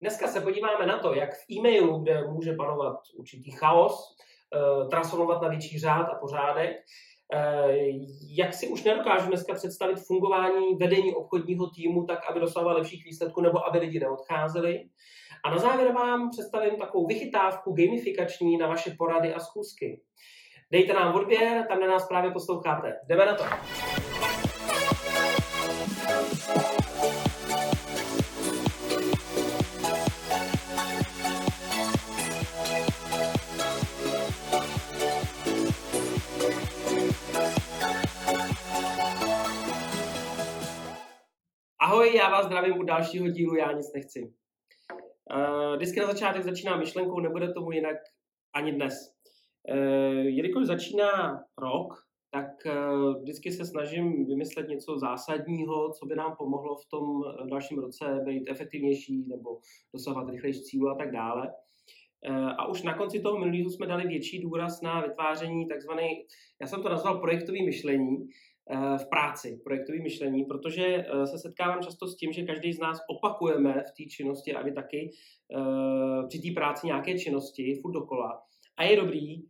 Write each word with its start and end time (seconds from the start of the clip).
Dneska 0.00 0.28
se 0.28 0.40
podíváme 0.40 0.86
na 0.86 0.98
to, 0.98 1.14
jak 1.14 1.34
v 1.34 1.50
e-mailu, 1.52 1.98
kde 1.98 2.24
může 2.24 2.52
panovat 2.52 2.96
určitý 3.18 3.50
chaos, 3.50 4.16
eh, 4.54 4.88
transformovat 4.88 5.42
na 5.42 5.48
větší 5.48 5.78
řád 5.78 6.08
a 6.08 6.18
pořádek, 6.20 6.76
eh, 7.34 7.76
jak 8.38 8.54
si 8.54 8.68
už 8.68 8.84
nedokážu 8.84 9.28
dneska 9.28 9.54
představit 9.54 9.98
fungování 10.06 10.74
vedení 10.74 11.14
obchodního 11.14 11.70
týmu 11.70 12.04
tak, 12.04 12.18
aby 12.30 12.40
dosahoval 12.40 12.76
lepších 12.76 13.04
výsledků 13.04 13.40
nebo 13.40 13.66
aby 13.66 13.78
lidi 13.78 14.00
neodcházeli. 14.00 14.84
A 15.44 15.50
na 15.50 15.58
závěr 15.58 15.92
vám 15.92 16.30
představím 16.30 16.76
takovou 16.76 17.06
vychytávku 17.06 17.72
gamifikační 17.72 18.56
na 18.56 18.66
vaše 18.66 18.94
porady 18.98 19.34
a 19.34 19.40
schůzky. 19.40 20.00
Dejte 20.70 20.92
nám 20.92 21.14
odběr, 21.14 21.66
tam 21.68 21.80
na 21.80 21.86
nás 21.86 22.08
právě 22.08 22.30
posloucháte. 22.30 22.92
Jdeme 23.08 23.26
na 23.26 23.34
to. 23.34 23.44
Ahoj, 41.80 42.16
já 42.16 42.30
vás 42.30 42.46
zdravím 42.46 42.78
u 42.78 42.82
dalšího 42.82 43.28
dílu 43.28 43.54
Já 43.54 43.72
nic 43.72 43.92
nechci. 43.94 44.34
Uh, 45.34 45.76
vždycky 45.76 46.00
na 46.00 46.06
začátek 46.06 46.44
začíná 46.44 46.76
myšlenkou, 46.76 47.20
nebude 47.20 47.52
tomu 47.52 47.72
jinak 47.72 47.96
ani 48.54 48.72
dnes. 48.72 48.94
Uh, 49.70 50.26
jelikož 50.26 50.66
začíná 50.66 51.40
rok, 51.58 51.94
tak 52.30 52.46
uh, 52.66 53.22
vždycky 53.22 53.52
se 53.52 53.64
snažím 53.64 54.26
vymyslet 54.26 54.68
něco 54.68 54.98
zásadního, 54.98 55.92
co 55.92 56.06
by 56.06 56.16
nám 56.16 56.36
pomohlo 56.38 56.76
v 56.76 56.88
tom 56.88 57.22
dalším 57.50 57.78
roce 57.78 58.20
být 58.24 58.48
efektivnější 58.48 59.28
nebo 59.28 59.58
dosahovat 59.94 60.30
rychlejší 60.30 60.62
cílu 60.62 60.88
a 60.88 60.94
tak 60.94 61.12
dále. 61.12 61.52
A 62.58 62.66
už 62.66 62.82
na 62.82 62.94
konci 62.94 63.20
toho 63.20 63.38
minulého 63.38 63.70
jsme 63.70 63.86
dali 63.86 64.08
větší 64.08 64.42
důraz 64.42 64.82
na 64.82 65.00
vytváření 65.00 65.68
takzvané, 65.68 66.08
já 66.60 66.66
jsem 66.66 66.82
to 66.82 66.88
nazval 66.88 67.18
projektový 67.18 67.64
myšlení, 67.64 68.28
Eh, 68.70 68.98
v 68.98 69.08
práci, 69.08 69.60
projektové 69.64 69.98
myšlení, 69.98 70.44
protože 70.44 70.84
eh, 70.84 71.26
se 71.26 71.38
setkávám 71.38 71.82
často 71.82 72.06
s 72.06 72.16
tím, 72.16 72.32
že 72.32 72.42
každý 72.42 72.72
z 72.72 72.78
nás 72.78 72.98
opakujeme 73.10 73.72
v 73.72 73.96
té 73.96 74.10
činnosti 74.10 74.54
a 74.54 74.62
vy 74.62 74.72
taky 74.72 75.10
eh, 75.56 76.26
při 76.28 76.38
té 76.38 76.54
práci 76.54 76.86
nějaké 76.86 77.18
činnosti 77.18 77.78
furt 77.82 77.92
dokola. 77.92 78.42
A 78.76 78.84
je 78.84 78.96
dobrý 78.96 79.42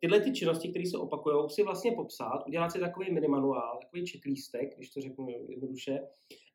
tyhle 0.00 0.20
ty 0.20 0.32
činnosti, 0.32 0.68
které 0.68 0.86
se 0.86 0.98
opakují, 0.98 1.50
si 1.50 1.62
vlastně 1.62 1.92
popsat, 1.92 2.46
udělat 2.46 2.70
si 2.70 2.80
takový 2.80 3.12
minimanuál, 3.12 3.78
takový 3.82 4.06
checklistek, 4.06 4.76
když 4.76 4.90
to 4.90 5.00
řeknu 5.00 5.26
jednoduše, 5.48 5.98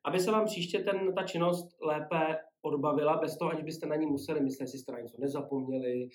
aby 0.04 0.20
se 0.20 0.30
vám 0.30 0.44
příště 0.44 0.78
ten, 0.78 1.14
ta 1.14 1.22
činnost 1.22 1.76
lépe 1.82 2.36
odbavila, 2.68 3.16
bez 3.16 3.36
toho, 3.36 3.50
aniž 3.50 3.64
byste 3.64 3.86
na 3.86 3.96
ní 3.96 4.06
museli 4.06 4.40
myslet, 4.40 4.64
jestli 4.64 4.78
jste 4.78 4.92
na 4.92 5.00
něco 5.00 5.16
nezapomněli, 5.20 6.08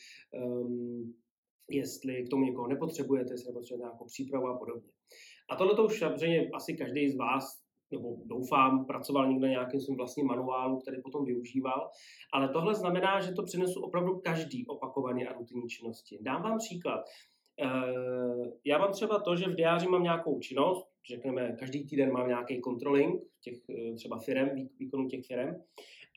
um, 0.46 1.14
jestli 1.70 2.24
k 2.24 2.30
tomu 2.30 2.44
někoho 2.44 2.68
nepotřebujete, 2.68 3.34
jestli 3.34 3.48
nepotřebujete 3.48 3.88
nějakou 3.88 4.06
přípravu 4.06 4.48
a 4.48 4.58
podobně. 4.58 4.90
A 5.50 5.56
tohle 5.56 5.76
to 5.76 5.86
už 5.86 6.00
samozřejmě 6.00 6.50
asi 6.54 6.74
každý 6.74 7.10
z 7.10 7.18
vás 7.18 7.64
nebo 7.92 8.18
doufám, 8.26 8.86
pracoval 8.86 9.28
někde 9.28 9.48
na 9.48 9.52
nějakým 9.52 9.82
svým 9.82 9.98
vlastním 9.98 10.28
manuálu, 10.28 10.80
který 10.80 11.02
potom 11.02 11.26
využíval. 11.26 11.90
Ale 12.34 12.50
tohle 12.50 12.76
znamená, 12.76 13.22
že 13.22 13.32
to 13.32 13.44
přinesu 13.44 13.82
opravdu 13.82 14.20
každý 14.20 14.68
opakovaně 14.68 15.28
a 15.28 15.34
rutinní 15.34 15.68
činnosti. 15.68 16.18
Dám 16.22 16.44
vám 16.44 16.58
příklad. 16.58 17.06
Eh, 17.62 18.52
já 18.66 18.78
mám 18.78 18.92
třeba 18.92 19.20
to, 19.20 19.36
že 19.36 19.46
v 19.46 19.56
diáři 19.56 19.88
mám 19.88 20.04
nějakou 20.04 20.40
činnost, 20.40 20.88
řekneme, 21.10 21.56
každý 21.60 21.88
týden 21.88 22.12
mám 22.12 22.28
nějaký 22.28 22.62
controlling 22.62 23.22
těch 23.42 23.70
eh, 23.70 23.94
třeba 23.94 24.20
firm, 24.20 24.50
výkonu 24.80 25.08
těch 25.08 25.26
firm. 25.26 25.56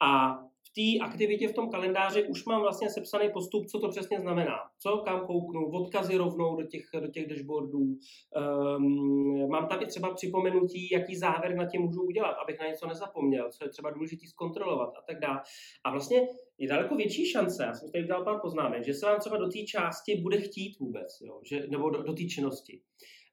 A 0.03 0.39
té 0.77 1.05
aktivitě 1.05 1.49
v 1.49 1.55
tom 1.55 1.71
kalendáři 1.71 2.23
už 2.23 2.45
mám 2.45 2.61
vlastně 2.61 2.91
sepsaný 2.91 3.31
postup, 3.33 3.67
co 3.67 3.79
to 3.79 3.89
přesně 3.89 4.21
znamená. 4.21 4.57
Co, 4.79 5.03
kam 5.05 5.27
kouknu, 5.27 5.71
odkazy 5.71 6.17
rovnou 6.17 6.57
do 6.57 6.67
těch, 6.67 6.85
do 7.01 7.09
těch 7.09 7.27
dashboardů. 7.27 7.79
Um, 7.79 9.49
mám 9.51 9.67
tam 9.67 9.83
i 9.83 9.87
třeba 9.87 10.15
připomenutí, 10.15 10.89
jaký 10.93 11.17
závěr 11.17 11.55
na 11.57 11.67
tím 11.67 11.83
můžu 11.83 12.03
udělat, 12.03 12.37
abych 12.43 12.59
na 12.61 12.67
něco 12.67 12.87
nezapomněl, 12.87 13.51
co 13.51 13.65
je 13.65 13.71
třeba 13.71 13.91
důležité 13.91 14.27
zkontrolovat 14.27 14.89
a 14.89 15.03
tak 15.07 15.21
dále. 15.21 15.41
A 15.85 15.91
vlastně 15.91 16.29
je 16.59 16.69
daleko 16.69 16.97
větší 16.97 17.27
šance, 17.27 17.65
já 17.65 17.75
jsem 17.75 17.91
tady 17.93 18.05
udělal 18.05 18.25
pár 18.25 18.41
poznámek, 18.41 18.85
že 18.85 18.95
se 18.95 19.07
vám 19.07 19.21
třeba 19.21 19.37
do 19.37 19.49
té 19.49 19.59
části 19.59 20.17
bude 20.17 20.41
chtít 20.41 20.79
vůbec, 20.81 21.19
jo, 21.21 21.41
že, 21.45 21.67
nebo 21.71 21.91
do, 21.91 22.03
do 22.03 22.13
té 22.13 22.25
činnosti. 22.25 22.81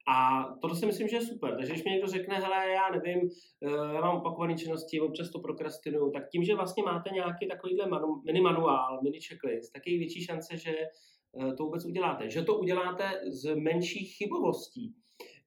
A 0.08 0.44
to 0.62 0.75
si 0.75 0.86
myslím, 0.86 1.08
že 1.08 1.16
je 1.16 1.22
super. 1.22 1.56
Takže 1.58 1.74
když 1.74 1.84
mi 1.84 1.91
někdo 1.91 2.08
řekne, 2.08 2.40
hele, 2.40 2.69
já 2.69 2.90
nevím, 2.91 3.30
eh, 3.66 3.96
já 3.96 4.02
mám 4.02 4.18
opakované 4.18 4.58
činnosti, 4.58 5.02
občas 5.02 5.30
to 5.30 5.40
prokrastinuju, 5.40 6.12
tak 6.12 6.30
tím, 6.30 6.44
že 6.44 6.56
vlastně 6.56 6.84
máte 6.84 7.09
nějaký 7.09 7.47
takovýhle 7.47 7.90
manu, 7.90 8.22
mini 8.25 8.41
manuál, 8.41 9.00
mini 9.03 9.19
checklist, 9.22 9.74
tak 9.74 9.88
je 9.88 9.97
větší 9.97 10.24
šance, 10.25 10.58
že 10.58 10.72
eh, 10.72 11.53
to 11.53 11.64
vůbec 11.64 11.86
uděláte. 11.86 12.30
Že 12.30 12.41
to 12.41 12.58
uděláte 12.58 13.12
z 13.31 13.56
menších 13.56 14.16
chybovostí. 14.18 14.94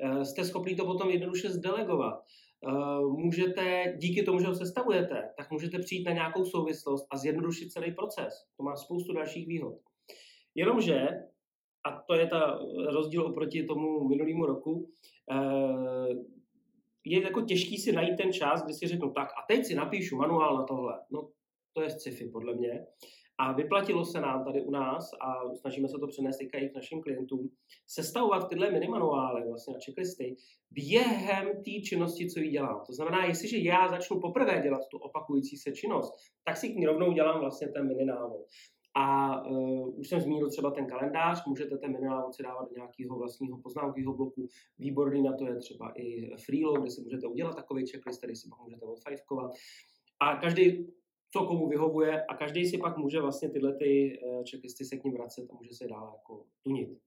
Eh, 0.00 0.25
jste 0.25 0.44
schopni 0.44 0.77
to 0.77 0.84
potom 0.84 1.11
jednoduše 1.11 1.50
zdelegovat. 1.50 2.25
Můžete, 3.19 3.94
díky 3.99 4.23
tomu, 4.23 4.41
že 4.41 4.47
ho 4.47 4.55
sestavujete, 4.55 5.23
tak 5.37 5.50
můžete 5.50 5.78
přijít 5.78 6.05
na 6.05 6.12
nějakou 6.12 6.44
souvislost 6.44 7.06
a 7.11 7.17
zjednodušit 7.17 7.73
celý 7.73 7.94
proces. 7.94 8.34
To 8.56 8.62
má 8.62 8.77
spoustu 8.77 9.12
dalších 9.12 9.49
výhod. 9.49 9.75
Jenomže 10.55 11.09
a 11.87 12.03
to 12.07 12.15
je 12.15 12.27
ta 12.27 12.59
rozdíl 12.87 13.27
oproti 13.27 13.65
tomu 13.65 14.09
minulému 14.09 14.47
roku, 14.47 14.91
eh, 15.33 16.15
je 17.05 17.23
jako 17.23 17.41
těžký 17.41 17.79
si 17.79 17.93
najít 17.93 18.17
ten 18.17 18.33
čas, 18.33 18.65
kdy 18.65 18.75
si 18.75 18.87
řeknu, 18.87 19.11
tak 19.11 19.29
a 19.29 19.45
teď 19.49 19.65
si 19.65 19.75
napíšu 19.75 20.17
manuál 20.17 20.57
na 20.57 20.65
tohle. 20.65 21.01
No, 21.11 21.29
to 21.73 21.83
je 21.83 21.91
sci-fi 21.91 22.29
podle 22.29 22.55
mě. 22.55 22.87
A 23.39 23.53
vyplatilo 23.53 24.05
se 24.05 24.21
nám 24.21 24.45
tady 24.45 24.63
u 24.63 24.71
nás, 24.71 25.11
a 25.21 25.55
snažíme 25.55 25.89
se 25.89 25.99
to 26.01 26.07
přenést 26.07 26.41
i 26.41 26.47
k 26.47 26.75
našim 26.75 27.03
klientům, 27.03 27.51
sestavovat 27.87 28.49
tyhle 28.49 28.71
minimanuály, 28.71 29.49
vlastně 29.49 29.75
a 29.77 29.79
checklisty, 29.85 30.37
během 30.71 31.47
té 31.47 31.71
činnosti, 31.89 32.31
co 32.31 32.41
ji 32.41 32.51
dělám. 32.51 32.83
To 32.87 32.93
znamená, 32.93 33.25
jestliže 33.25 33.59
já 33.59 33.89
začnu 33.89 34.21
poprvé 34.21 34.61
dělat 34.63 34.81
tu 34.91 34.99
opakující 34.99 35.57
se 35.57 35.73
činnost, 35.73 36.13
tak 36.45 36.57
si 36.57 36.69
k 36.69 36.77
ní 36.77 36.87
rovnou 36.87 37.13
dělám 37.13 37.41
vlastně 37.41 37.69
ten 37.69 37.89
mini 37.89 38.05
návod. 38.05 38.47
A 38.99 39.47
uh, 39.47 39.99
už 39.99 40.09
jsem 40.09 40.21
zmínil 40.21 40.51
třeba 40.51 40.71
ten 40.71 40.87
kalendář, 40.87 41.47
můžete 41.47 41.79
ten 41.79 41.93
minulá 41.93 42.33
si 42.33 42.43
dávat 42.43 42.69
do 42.69 42.77
nějakého 42.77 43.19
vlastního 43.19 43.59
poznámkového 43.59 44.15
bloku. 44.15 44.47
Výborný 44.79 45.23
na 45.23 45.33
to 45.33 45.47
je 45.47 45.57
třeba 45.57 45.93
i 45.97 46.37
Freelo, 46.37 46.81
kde 46.81 46.91
si 46.91 47.03
můžete 47.03 47.27
udělat 47.27 47.56
takový 47.56 47.87
checklist, 47.87 48.19
který 48.19 48.37
si 48.37 48.49
pak 48.49 48.59
můžete 48.61 48.85
odfajfkovat. 48.85 49.51
A 50.21 50.37
každý, 50.37 50.87
co 51.33 51.47
komu 51.47 51.69
vyhovuje, 51.69 52.25
a 52.25 52.35
každý 52.35 52.67
si 52.67 52.79
pak 52.79 52.97
může 52.97 53.21
vlastně 53.21 53.51
tyhle 53.51 53.75
ty 53.75 54.19
uh, 54.25 54.43
checklisty 54.51 54.85
se 54.85 54.97
k 54.97 55.05
ním 55.05 55.15
vracet 55.15 55.47
a 55.51 55.55
může 55.55 55.75
se 55.75 55.89
dál 55.89 56.12
jako 56.17 56.45
tunit. 56.62 56.99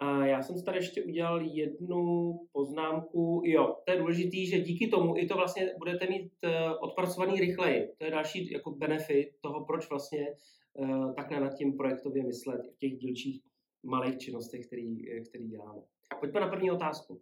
A 0.00 0.26
já 0.26 0.42
jsem 0.42 0.58
si 0.58 0.64
tady 0.64 0.78
ještě 0.78 1.02
udělal 1.02 1.40
jednu 1.42 2.32
poznámku. 2.52 3.42
Jo, 3.44 3.76
to 3.84 3.92
je 3.92 3.98
důležité, 3.98 4.36
že 4.36 4.60
díky 4.60 4.88
tomu 4.88 5.16
i 5.16 5.26
to 5.26 5.34
vlastně 5.34 5.74
budete 5.78 6.06
mít 6.06 6.32
eh, 6.42 6.74
odpracovaný 6.74 7.40
rychleji. 7.40 7.88
To 7.98 8.04
je 8.04 8.10
další 8.10 8.52
jako 8.52 8.70
benefit 8.70 9.30
toho, 9.40 9.64
proč 9.64 9.90
vlastně 9.90 10.26
uh, 10.74 11.14
takhle 11.14 11.40
nad 11.40 11.54
tím 11.54 11.76
projektově 11.76 12.24
myslet 12.24 12.60
v 12.74 12.78
těch 12.78 12.92
dílčích 12.92 13.42
malých 13.82 14.18
činnostech, 14.18 14.66
který, 14.66 15.10
eh, 15.10 15.20
který 15.20 15.48
děláme. 15.48 15.80
Pojďme 16.20 16.40
na 16.40 16.48
první 16.48 16.70
otázku. 16.70 17.20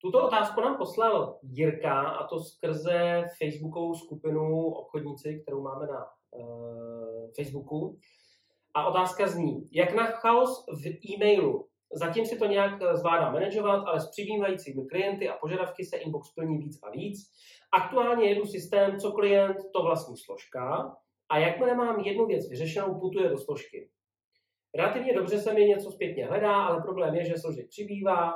Tuto 0.00 0.26
otázku 0.26 0.60
nám 0.60 0.76
poslal 0.76 1.38
Jirka 1.42 2.08
a 2.08 2.26
to 2.26 2.40
skrze 2.40 3.24
facebookovou 3.38 3.94
skupinu 3.94 4.64
obchodníci, 4.64 5.40
kterou 5.42 5.62
máme 5.62 5.86
na 5.86 6.06
uh, 6.30 7.30
Facebooku. 7.36 7.98
A 8.74 8.88
otázka 8.88 9.26
zní, 9.26 9.68
jak 9.72 9.94
na 9.94 10.06
chaos 10.06 10.66
v 10.82 10.86
e-mailu 10.86 11.65
Zatím 11.92 12.26
si 12.26 12.38
to 12.38 12.46
nějak 12.46 12.82
eh, 12.82 12.96
zvládá 12.96 13.30
manažovat, 13.30 13.84
ale 13.86 14.00
s 14.00 14.10
přibývajícími 14.10 14.86
klienty 14.86 15.28
a 15.28 15.36
požadavky 15.36 15.84
se 15.84 15.96
inbox 15.96 16.34
plní 16.34 16.58
víc 16.58 16.78
a 16.82 16.90
víc. 16.90 17.18
Aktuálně 17.72 18.28
jedu 18.28 18.46
systém, 18.46 18.98
co 18.98 19.12
klient, 19.12 19.56
to 19.72 19.82
vlastní 19.82 20.16
složka 20.16 20.96
a 21.28 21.38
jakmile 21.38 21.74
mám 21.74 22.00
jednu 22.00 22.26
věc 22.26 22.50
vyřešenou, 22.50 23.00
putuje 23.00 23.28
do 23.28 23.38
složky. 23.38 23.90
Relativně 24.76 25.14
dobře 25.14 25.38
se 25.38 25.54
mi 25.54 25.64
něco 25.64 25.90
zpětně 25.90 26.26
hledá, 26.26 26.66
ale 26.66 26.82
problém 26.82 27.14
je, 27.14 27.24
že 27.24 27.38
složek 27.38 27.68
přibývá 27.68 28.34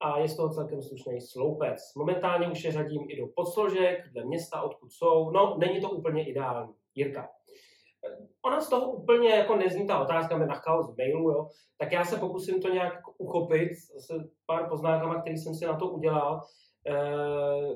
a 0.00 0.18
je 0.18 0.28
z 0.28 0.36
toho 0.36 0.54
celkem 0.54 0.82
slušný 0.82 1.20
sloupec. 1.20 1.94
Momentálně 1.96 2.48
už 2.48 2.64
je 2.64 2.72
řadím 2.72 3.06
i 3.08 3.16
do 3.16 3.26
podsložek, 3.36 4.12
dle 4.12 4.24
města, 4.24 4.62
odkud 4.62 4.92
jsou. 4.92 5.30
No, 5.30 5.56
není 5.58 5.80
to 5.80 5.90
úplně 5.90 6.28
ideální. 6.28 6.74
Jirka. 6.94 7.28
Ona 8.44 8.60
z 8.60 8.68
toho 8.68 8.92
úplně 8.92 9.30
jako 9.30 9.56
nezní 9.56 9.86
ta 9.86 10.00
otázka 10.00 10.36
mi 10.36 10.46
na 10.46 10.54
chaos 10.54 10.96
mailu, 10.96 11.30
jo. 11.30 11.48
tak 11.78 11.92
já 11.92 12.04
se 12.04 12.16
pokusím 12.16 12.62
to 12.62 12.68
nějak 12.68 12.94
uchopit 13.18 13.72
s 13.72 14.08
pár 14.46 14.68
poznámkama, 14.68 15.20
který 15.20 15.36
jsem 15.36 15.54
si 15.54 15.66
na 15.66 15.76
to 15.76 15.88
udělal. 15.88 16.40
E, 16.86 16.94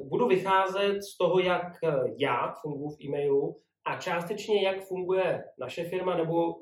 budu 0.05 0.27
vycházet 0.27 1.03
z 1.03 1.17
toho, 1.17 1.41
jak 1.41 1.73
já 2.19 2.55
funguji 2.63 2.97
v 2.97 3.01
e-mailu 3.05 3.61
a 3.87 3.97
částečně 4.01 4.63
jak 4.63 4.85
funguje 4.85 5.45
naše 5.59 5.85
firma 5.85 6.17
nebo 6.17 6.55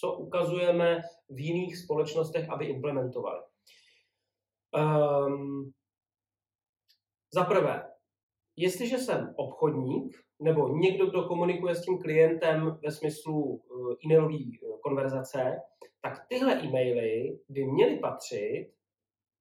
co 0.00 0.12
ukazujeme 0.12 1.02
v 1.28 1.40
jiných 1.40 1.78
společnostech, 1.78 2.50
aby 2.50 2.66
implementovali. 2.66 3.40
Um, 4.76 5.72
za 7.34 7.44
prvé, 7.44 7.92
jestliže 8.56 8.98
jsem 8.98 9.34
obchodník, 9.36 10.16
nebo 10.40 10.68
někdo, 10.68 11.06
kdo 11.06 11.22
komunikuje 11.22 11.74
s 11.74 11.84
tím 11.84 11.98
klientem 11.98 12.78
ve 12.82 12.90
smyslu 12.90 13.62
eh, 13.64 13.94
e-mailové 14.04 14.34
eh, 14.34 14.78
konverzace, 14.82 15.62
tak 16.02 16.26
tyhle 16.28 16.54
e-maily 16.62 17.38
by 17.48 17.64
měly 17.64 17.98
patřit, 17.98 18.70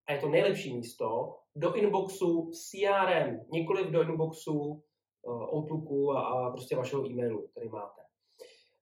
a 0.07 0.13
je 0.13 0.19
to 0.19 0.29
nejlepší 0.29 0.75
místo, 0.77 1.35
do 1.55 1.73
inboxu 1.73 2.51
CRM, 2.51 3.39
nikoli 3.51 3.91
do 3.91 4.01
inboxu 4.01 4.83
Outlooku 5.27 6.11
a, 6.11 6.51
prostě 6.51 6.75
vašeho 6.75 7.09
e-mailu, 7.09 7.47
který 7.47 7.69
máte. 7.69 8.01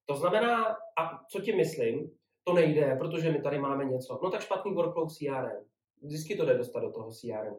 To 0.06 0.16
znamená, 0.16 0.66
a 1.00 1.26
co 1.30 1.42
tím 1.42 1.58
myslím, 1.58 2.12
to 2.44 2.54
nejde, 2.54 2.96
protože 3.00 3.32
my 3.32 3.42
tady 3.42 3.60
máme 3.60 3.86
něco. 3.86 4.20
No 4.24 4.32
tak 4.32 4.42
špatný 4.42 4.74
workflow 4.74 5.08
CRM. 5.10 5.66
Vždycky 6.02 6.36
to 6.36 6.46
jde 6.46 6.58
dostat 6.58 6.80
do 6.80 6.92
toho 6.92 7.12
CRM. 7.12 7.56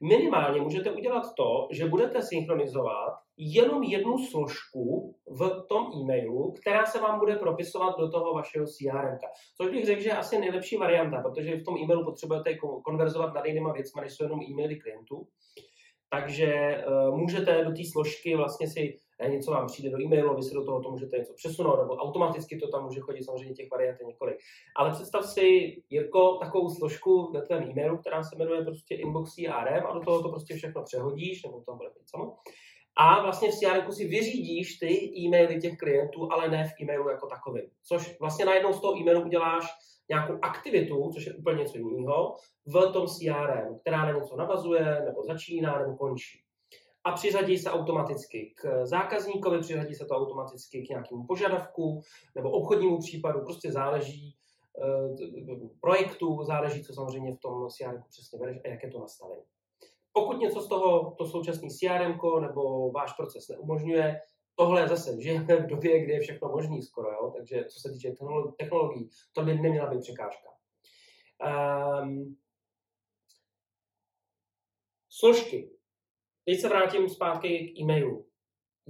Minimálně 0.00 0.60
můžete 0.60 0.90
udělat 0.90 1.34
to, 1.36 1.68
že 1.70 1.86
budete 1.86 2.22
synchronizovat 2.22 3.12
jenom 3.36 3.82
jednu 3.82 4.18
složku 4.18 5.16
v 5.26 5.66
tom 5.68 5.86
e-mailu, 5.94 6.52
která 6.52 6.86
se 6.86 7.00
vám 7.00 7.18
bude 7.18 7.36
propisovat 7.36 7.98
do 7.98 8.10
toho 8.10 8.34
vašeho 8.34 8.66
CRM. 8.66 9.18
Což 9.56 9.70
bych 9.70 9.86
řekl, 9.86 10.00
že 10.00 10.08
je 10.08 10.16
asi 10.16 10.38
nejlepší 10.38 10.76
varianta, 10.76 11.22
protože 11.22 11.56
v 11.56 11.64
tom 11.64 11.76
e-mailu 11.76 12.04
potřebujete 12.04 12.54
konverzovat 12.84 13.34
nad 13.34 13.44
jinýma 13.44 13.72
věcmi, 13.72 14.00
než 14.02 14.12
jsou 14.12 14.24
jenom 14.24 14.40
e-maily 14.40 14.76
klientů. 14.76 15.26
Takže 16.10 16.84
uh, 16.86 17.18
můžete 17.18 17.64
do 17.64 17.70
té 17.70 17.82
složky 17.92 18.36
vlastně 18.36 18.68
si 18.68 18.98
eh, 19.20 19.28
něco 19.28 19.50
vám 19.50 19.66
přijde 19.66 19.90
do 19.90 20.00
e-mailu, 20.02 20.36
vy 20.36 20.42
si 20.42 20.54
do 20.54 20.64
toho 20.64 20.82
to 20.82 20.90
můžete 20.90 21.18
něco 21.18 21.34
přesunout, 21.34 21.76
nebo 21.76 21.94
automaticky 21.94 22.58
to 22.58 22.68
tam 22.68 22.84
může 22.84 23.00
chodit, 23.00 23.24
samozřejmě 23.24 23.54
těch 23.54 23.70
variant 23.70 24.00
je 24.00 24.06
několik. 24.06 24.36
Ale 24.76 24.90
představ 24.90 25.24
si 25.24 25.76
jako 25.90 26.36
takovou 26.36 26.70
složku 26.70 27.32
ve 27.32 27.42
tvém 27.42 27.62
e-mailu, 27.62 27.98
která 27.98 28.22
se 28.22 28.36
jmenuje 28.36 28.64
prostě 28.64 28.94
Inbox 28.94 29.34
CRM 29.34 29.86
a 29.86 29.92
do 29.94 30.00
toho 30.00 30.22
to 30.22 30.28
prostě 30.28 30.54
všechno 30.54 30.82
přehodíš, 30.82 31.42
nebo 31.42 31.60
tam 31.60 31.76
bude 31.76 31.88
být 31.88 32.10
samo. 32.10 32.36
A 32.96 33.22
vlastně 33.22 33.50
v 33.50 33.54
CRM 33.54 33.92
si 33.92 34.08
vyřídíš 34.08 34.78
ty 34.78 35.12
e-maily 35.18 35.60
těch 35.60 35.76
klientů, 35.76 36.32
ale 36.32 36.48
ne 36.48 36.68
v 36.68 36.82
e-mailu 36.82 37.08
jako 37.08 37.26
takovým. 37.26 37.64
Což 37.84 38.20
vlastně 38.20 38.44
najednou 38.44 38.72
z 38.72 38.80
toho 38.80 38.98
e-mailu 38.98 39.24
uděláš 39.24 39.64
nějakou 40.08 40.38
aktivitu, 40.42 41.10
což 41.14 41.26
je 41.26 41.34
úplně 41.34 41.62
něco 41.62 41.78
jiného, 41.78 42.36
v 42.66 42.92
tom 42.92 43.06
CRM, 43.06 43.78
která 43.80 44.06
na 44.06 44.12
něco 44.12 44.36
navazuje, 44.36 45.02
nebo 45.04 45.22
začíná, 45.24 45.78
nebo 45.78 45.96
končí. 45.96 46.42
A 47.04 47.12
přiřadí 47.12 47.58
se 47.58 47.70
automaticky 47.70 48.54
k 48.56 48.86
zákazníkovi, 48.86 49.60
přiřadí 49.60 49.94
se 49.94 50.04
to 50.04 50.14
automaticky 50.14 50.86
k 50.86 50.88
nějakému 50.88 51.26
požadavku 51.26 52.00
nebo 52.34 52.50
obchodnímu 52.50 52.98
případu, 52.98 53.40
prostě 53.40 53.72
záleží 53.72 54.36
eh, 54.84 55.56
projektu, 55.80 56.44
záleží, 56.44 56.84
co 56.84 56.92
samozřejmě 56.92 57.32
v 57.32 57.40
tom 57.40 57.68
CRM 57.68 58.02
přesně 58.08 58.38
vedeš 58.38 58.58
a 58.64 58.68
jak 58.68 58.82
je 58.82 58.90
to 58.90 59.00
nastavené. 59.00 59.42
Pokud 60.12 60.38
něco 60.38 60.60
z 60.60 60.68
toho 60.68 61.14
to 61.18 61.26
současný 61.26 61.70
CRM 61.70 62.18
nebo 62.40 62.90
váš 62.90 63.12
proces 63.12 63.48
neumožňuje, 63.48 64.20
tohle 64.54 64.88
zase 64.88 65.20
žijeme 65.20 65.56
v 65.56 65.66
době, 65.66 66.04
kdy 66.04 66.12
je 66.12 66.20
všechno 66.20 66.48
možný 66.48 66.82
skoro, 66.82 67.10
jo? 67.10 67.32
takže 67.36 67.64
co 67.64 67.80
se 67.80 67.90
týče 67.92 68.14
technologií, 68.58 69.10
to 69.32 69.42
by 69.42 69.54
neměla 69.54 69.90
být 69.90 70.00
překážka. 70.00 70.48
Um, 72.02 72.36
složky. 75.08 75.70
Teď 76.44 76.60
se 76.60 76.68
vrátím 76.68 77.08
zpátky 77.08 77.48
k 77.68 77.80
e-mailu. 77.80 78.26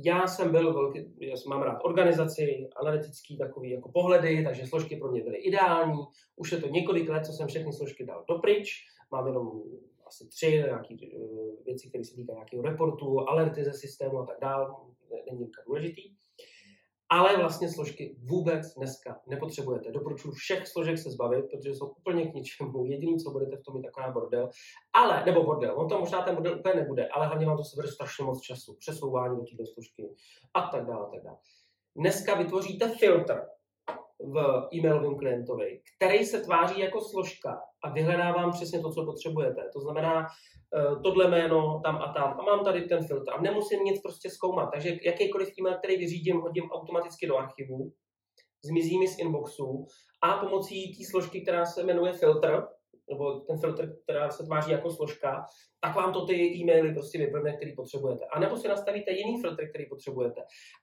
Já 0.05 0.27
jsem 0.27 0.51
byl 0.51 0.75
velký, 0.75 0.99
já 1.21 1.37
jsem, 1.37 1.51
mám 1.51 1.63
rád 1.63 1.79
organizaci, 1.85 2.69
analytický 2.77 3.39
takový 3.39 3.71
jako 3.71 3.93
pohledy, 3.93 4.45
takže 4.45 4.67
složky 4.67 4.97
pro 4.97 5.11
mě 5.11 5.23
byly 5.23 5.37
ideální. 5.37 5.99
Už 6.37 6.53
je 6.53 6.59
to 6.59 6.69
několik 6.69 7.09
let, 7.09 7.27
co 7.27 7.33
jsem 7.33 7.49
všechny 7.49 7.73
složky 7.73 8.07
dal 8.07 8.25
dopryč. 8.29 8.87
Mám 9.13 9.27
jenom 9.27 9.63
asi 10.07 10.29
tři 10.29 10.51
nějaké 10.51 10.95
uh, 11.17 11.65
věci, 11.65 11.89
které 11.89 12.05
se 12.05 12.15
týkají 12.15 12.37
nějakého 12.37 12.63
reportu, 12.63 13.29
alerty 13.29 13.65
ze 13.65 13.73
systému 13.73 14.19
a 14.19 14.27
tak 14.27 14.37
dále 14.41 14.75
není 15.31 15.51
důležitý. 15.67 16.22
Ale 17.13 17.37
vlastně 17.37 17.69
složky 17.69 18.17
vůbec 18.25 18.75
dneska 18.75 19.21
nepotřebujete. 19.27 19.93
Doporučuji 19.93 20.31
všech 20.33 20.69
složek 20.69 20.99
se 20.99 21.11
zbavit, 21.11 21.45
protože 21.51 21.75
jsou 21.75 21.87
úplně 21.87 22.31
k 22.31 22.35
ničemu. 22.35 22.85
Jediný, 22.85 23.19
co 23.19 23.31
budete 23.31 23.57
v 23.57 23.63
tom, 23.63 23.77
je 23.77 23.83
taková 23.83 24.11
bordel. 24.11 24.49
Ale, 24.93 25.25
nebo 25.25 25.45
bordel, 25.45 25.81
on 25.81 25.89
tam 25.89 26.01
možná 26.01 26.23
ten 26.23 26.35
bordel 26.35 26.59
úplně 26.59 26.75
nebude, 26.75 27.09
ale 27.09 27.27
hlavně 27.27 27.47
vám 27.47 27.57
to 27.57 27.65
sebere 27.65 27.89
strašně 27.89 28.25
moc 28.25 28.41
času. 28.41 28.77
Přesouvání 28.79 29.37
do 29.37 29.43
této 29.43 29.67
složky 29.67 30.15
a 30.55 30.61
tak 30.63 30.87
dále, 30.87 31.07
a 31.07 31.11
tak 31.11 31.23
dále. 31.25 31.37
Dneska 31.97 32.35
vytvoříte 32.35 32.89
filtr, 32.89 33.41
v 34.23 34.69
e-mailovém 34.75 35.17
klientovi, 35.17 35.81
který 35.97 36.25
se 36.25 36.41
tváří 36.41 36.81
jako 36.81 37.01
složka 37.01 37.61
a 37.85 37.91
vyhledávám 37.91 38.51
přesně 38.51 38.81
to, 38.81 38.91
co 38.91 39.05
potřebujete. 39.05 39.63
To 39.73 39.81
znamená, 39.81 40.27
eh, 40.27 40.97
tohle 41.03 41.31
jméno 41.31 41.81
tam 41.85 41.97
a 41.97 42.13
tam 42.13 42.41
a 42.41 42.43
mám 42.43 42.65
tady 42.65 42.83
ten 42.83 43.07
filtr 43.07 43.33
a 43.33 43.41
nemusím 43.41 43.85
nic 43.85 44.03
prostě 44.03 44.31
zkoumat. 44.31 44.71
Takže 44.73 44.97
jakýkoliv 45.05 45.49
e-mail, 45.59 45.79
který 45.79 45.97
vyřídím, 45.97 46.41
hodím 46.41 46.71
automaticky 46.71 47.27
do 47.27 47.37
archivu, 47.37 47.93
zmizí 48.65 48.99
mi 48.99 49.09
z 49.09 49.19
inboxu 49.19 49.87
a 50.23 50.37
pomocí 50.37 50.97
té 50.97 51.05
složky, 51.11 51.43
která 51.43 51.67
se 51.67 51.83
jmenuje 51.83 52.13
filtr, 52.13 52.63
nebo 53.11 53.41
ten 53.41 53.59
filtr, 53.59 53.97
která 54.03 54.31
se 54.31 54.45
tváří 54.45 54.73
jako 54.73 54.91
složka, 54.91 55.45
tak 55.81 55.97
vám 55.97 56.13
to 56.13 56.27
ty 56.27 56.35
e-maily 56.35 56.95
prostě 56.95 57.19
vybrne, 57.19 57.57
který 57.57 57.75
potřebujete. 57.77 58.25
A 58.27 58.41
nebo 58.41 58.57
si 58.57 58.69
nastavíte 58.69 59.11
jiný 59.11 59.41
filtr, 59.41 59.69
který 59.69 59.89
potřebujete. 59.89 60.41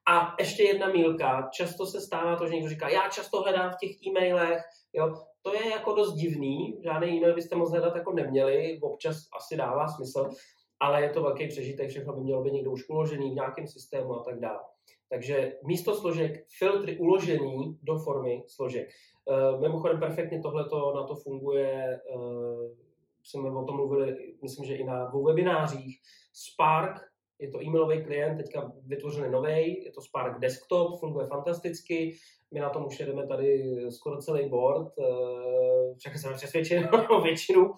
A 0.09 0.35
ještě 0.39 0.63
jedna 0.63 0.87
mílka. 0.87 1.49
Často 1.53 1.85
se 1.85 2.01
stává 2.01 2.35
to, 2.35 2.47
že 2.47 2.53
někdo 2.53 2.69
říká, 2.69 2.89
já 2.89 3.09
často 3.09 3.41
hledám 3.41 3.71
v 3.71 3.77
těch 3.77 4.07
e-mailech, 4.07 4.61
jo, 4.93 5.13
to 5.41 5.53
je 5.53 5.69
jako 5.69 5.93
dost 5.93 6.13
divný, 6.13 6.81
žádný 6.83 7.07
e-mail 7.07 7.35
byste 7.35 7.55
moc 7.55 7.71
hledat 7.71 7.95
jako 7.95 8.13
neměli, 8.13 8.79
občas 8.81 9.15
asi 9.37 9.57
dává 9.57 9.87
smysl, 9.87 10.29
ale 10.79 11.01
je 11.01 11.09
to 11.09 11.21
velký 11.21 11.47
přežitek, 11.47 11.89
všechno 11.89 12.13
by 12.13 12.21
mělo 12.21 12.43
být 12.43 12.53
někdo 12.53 12.71
už 12.71 12.89
uložený 12.89 13.31
v 13.31 13.35
nějakém 13.35 13.67
systému 13.67 14.13
a 14.15 14.23
tak 14.23 14.39
dále. 14.39 14.59
Takže 15.09 15.53
místo 15.63 15.95
složek 15.95 16.45
filtry 16.57 16.97
uložený 16.97 17.77
do 17.83 17.97
formy 17.97 18.43
složek. 18.47 18.89
Uh, 19.29 19.61
mimochodem 19.61 19.99
perfektně 19.99 20.39
tohle 20.41 20.63
na 20.95 21.03
to 21.03 21.15
funguje, 21.15 21.99
uh, 22.15 22.71
jsme 23.23 23.49
o 23.49 23.65
tom 23.65 23.75
mluvili, 23.75 24.33
myslím, 24.43 24.65
že 24.65 24.75
i 24.75 24.83
na 24.83 25.05
dvou 25.05 25.23
webinářích. 25.23 25.99
Spark, 26.33 27.01
je 27.39 27.51
to 27.51 27.63
e-mailový 27.63 28.03
klient, 28.03 28.37
teďka 28.37 28.71
vytvořený 28.85 29.31
nový, 29.31 29.83
je 29.83 29.91
to 29.91 30.01
Spark 30.01 30.39
Desktop, 30.39 30.99
funguje 30.99 31.27
fantasticky, 31.27 32.15
my 32.53 32.59
na 32.59 32.69
tom 32.69 32.85
už 32.85 32.99
jedeme 32.99 33.27
tady 33.27 33.75
skoro 33.89 34.17
celý 34.17 34.49
board, 34.49 34.87
uh, 34.97 35.97
všechny 35.97 36.19
jsem 36.19 36.33
přesvědčen 36.33 36.89
o 37.09 37.21
většinu. 37.21 37.73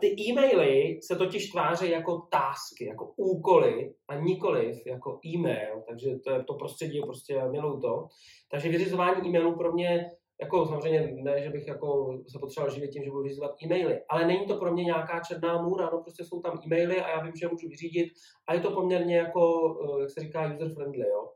Ty 0.00 0.06
e-maily 0.06 0.98
se 1.02 1.16
totiž 1.16 1.50
tváří 1.50 1.90
jako 1.90 2.18
tásky, 2.30 2.86
jako 2.86 3.12
úkoly 3.16 3.94
a 4.08 4.14
nikoliv 4.14 4.86
jako 4.86 5.20
e-mail, 5.26 5.82
takže 5.88 6.16
to, 6.24 6.30
je, 6.30 6.44
to 6.44 6.54
prostředí 6.54 7.00
prostě, 7.00 7.42
miluju 7.50 7.80
to. 7.80 8.06
Takže 8.50 8.68
vyřizování 8.68 9.28
e-mailů 9.28 9.56
pro 9.56 9.72
mě, 9.72 10.10
jako 10.40 10.66
samozřejmě 10.66 11.12
ne, 11.22 11.42
že 11.42 11.50
bych 11.50 11.66
jako 11.66 12.18
se 12.28 12.38
potřeboval 12.38 12.74
živit 12.74 12.90
tím, 12.90 13.04
že 13.04 13.10
budu 13.10 13.22
vyřizovat 13.22 13.62
e-maily, 13.62 14.00
ale 14.08 14.26
není 14.26 14.46
to 14.46 14.56
pro 14.56 14.72
mě 14.72 14.84
nějaká 14.84 15.20
černá 15.20 15.62
můra, 15.62 15.90
no 15.92 16.02
prostě 16.02 16.24
jsou 16.24 16.40
tam 16.40 16.60
e-maily 16.64 17.00
a 17.00 17.08
já 17.08 17.22
vím, 17.22 17.36
že 17.36 17.46
je 17.46 17.50
můžu 17.50 17.68
vyřídit 17.68 18.12
a 18.48 18.54
je 18.54 18.60
to 18.60 18.70
poměrně 18.70 19.16
jako, 19.16 19.74
eh, 19.98 20.00
jak 20.00 20.10
se 20.10 20.20
říká, 20.20 20.54
user-friendly, 20.54 21.08
jo. 21.08 21.28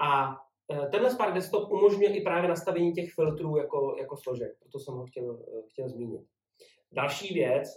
A 0.00 0.36
eh, 0.72 0.86
Tenhle 0.86 1.10
Spark 1.10 1.34
Desktop 1.34 1.70
umožňuje 1.70 2.16
i 2.16 2.20
právě 2.20 2.48
nastavení 2.48 2.92
těch 2.92 3.14
filtrů 3.14 3.56
jako, 3.56 3.96
jako 3.98 4.16
složek, 4.16 4.52
proto 4.60 4.78
jsem 4.78 4.94
ho 4.94 5.06
chtěl, 5.06 5.38
chtěl 5.70 5.88
zmínit. 5.88 6.22
Další 6.92 7.34
věc, 7.34 7.68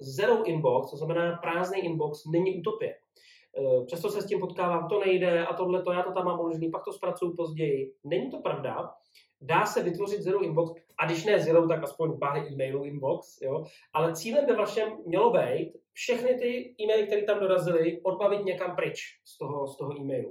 zero 0.00 0.44
inbox, 0.44 0.90
to 0.90 0.96
znamená 0.96 1.36
prázdný 1.36 1.80
inbox, 1.80 2.18
není 2.32 2.58
utopie. 2.58 2.94
Často 3.86 4.10
se 4.10 4.22
s 4.22 4.26
tím 4.26 4.40
potkávám, 4.40 4.88
to 4.88 5.00
nejde 5.00 5.46
a 5.46 5.54
tohle 5.54 5.82
to, 5.82 5.92
já 5.92 6.02
to 6.02 6.12
tam 6.12 6.24
mám 6.24 6.40
uložený, 6.40 6.70
pak 6.70 6.84
to 6.84 6.92
zpracuju 6.92 7.36
později. 7.36 7.94
Není 8.04 8.30
to 8.30 8.38
pravda. 8.38 8.90
Dá 9.40 9.66
se 9.66 9.82
vytvořit 9.82 10.22
zero 10.22 10.42
inbox, 10.42 10.72
a 10.98 11.06
když 11.06 11.24
ne 11.24 11.40
zero, 11.40 11.68
tak 11.68 11.82
aspoň 11.82 12.18
pár 12.18 12.36
e-mailů 12.36 12.84
inbox, 12.84 13.40
jo? 13.42 13.64
ale 13.92 14.14
cílem 14.14 14.46
ve 14.46 14.56
vašem 14.56 14.98
mělo 15.06 15.30
být 15.30 15.72
všechny 15.92 16.34
ty 16.34 16.74
e-maily, 16.80 17.06
které 17.06 17.22
tam 17.22 17.40
dorazily, 17.40 18.00
odbavit 18.02 18.44
někam 18.44 18.76
pryč 18.76 19.20
z 19.24 19.38
toho, 19.38 19.66
z 19.66 19.76
toho 19.76 20.00
e-mailu. 20.00 20.30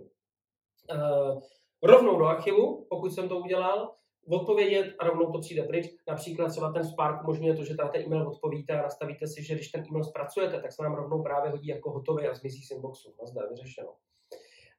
Uh, 0.91 1.41
rovnou 1.83 2.19
do 2.19 2.25
archivu, 2.25 2.85
pokud 2.89 3.13
jsem 3.13 3.29
to 3.29 3.37
udělal, 3.37 3.95
odpovědět 4.29 4.95
a 4.99 5.05
rovnou 5.05 5.31
to 5.31 5.39
přijde 5.39 5.63
pryč. 5.63 5.87
Například 6.07 6.47
třeba 6.47 6.71
ten 6.71 6.83
Spark 6.83 7.23
umožňuje 7.23 7.55
to, 7.55 7.63
že 7.63 7.75
tady 7.75 7.89
ten 7.89 8.01
e-mail 8.01 8.27
odpovíte 8.27 8.79
a 8.79 8.81
nastavíte 8.81 9.27
si, 9.27 9.43
že 9.43 9.55
když 9.55 9.71
ten 9.71 9.85
e-mail 9.89 10.03
zpracujete, 10.03 10.61
tak 10.61 10.71
se 10.71 10.83
nám 10.83 10.93
rovnou 10.93 11.23
právě 11.23 11.51
hodí 11.51 11.67
jako 11.67 11.91
hotový 11.91 12.27
a 12.27 12.33
zmizí 12.33 12.61
z 12.61 12.71
inboxu. 12.71 13.15
Nazdar, 13.21 13.49
vyřešeno. 13.49 13.93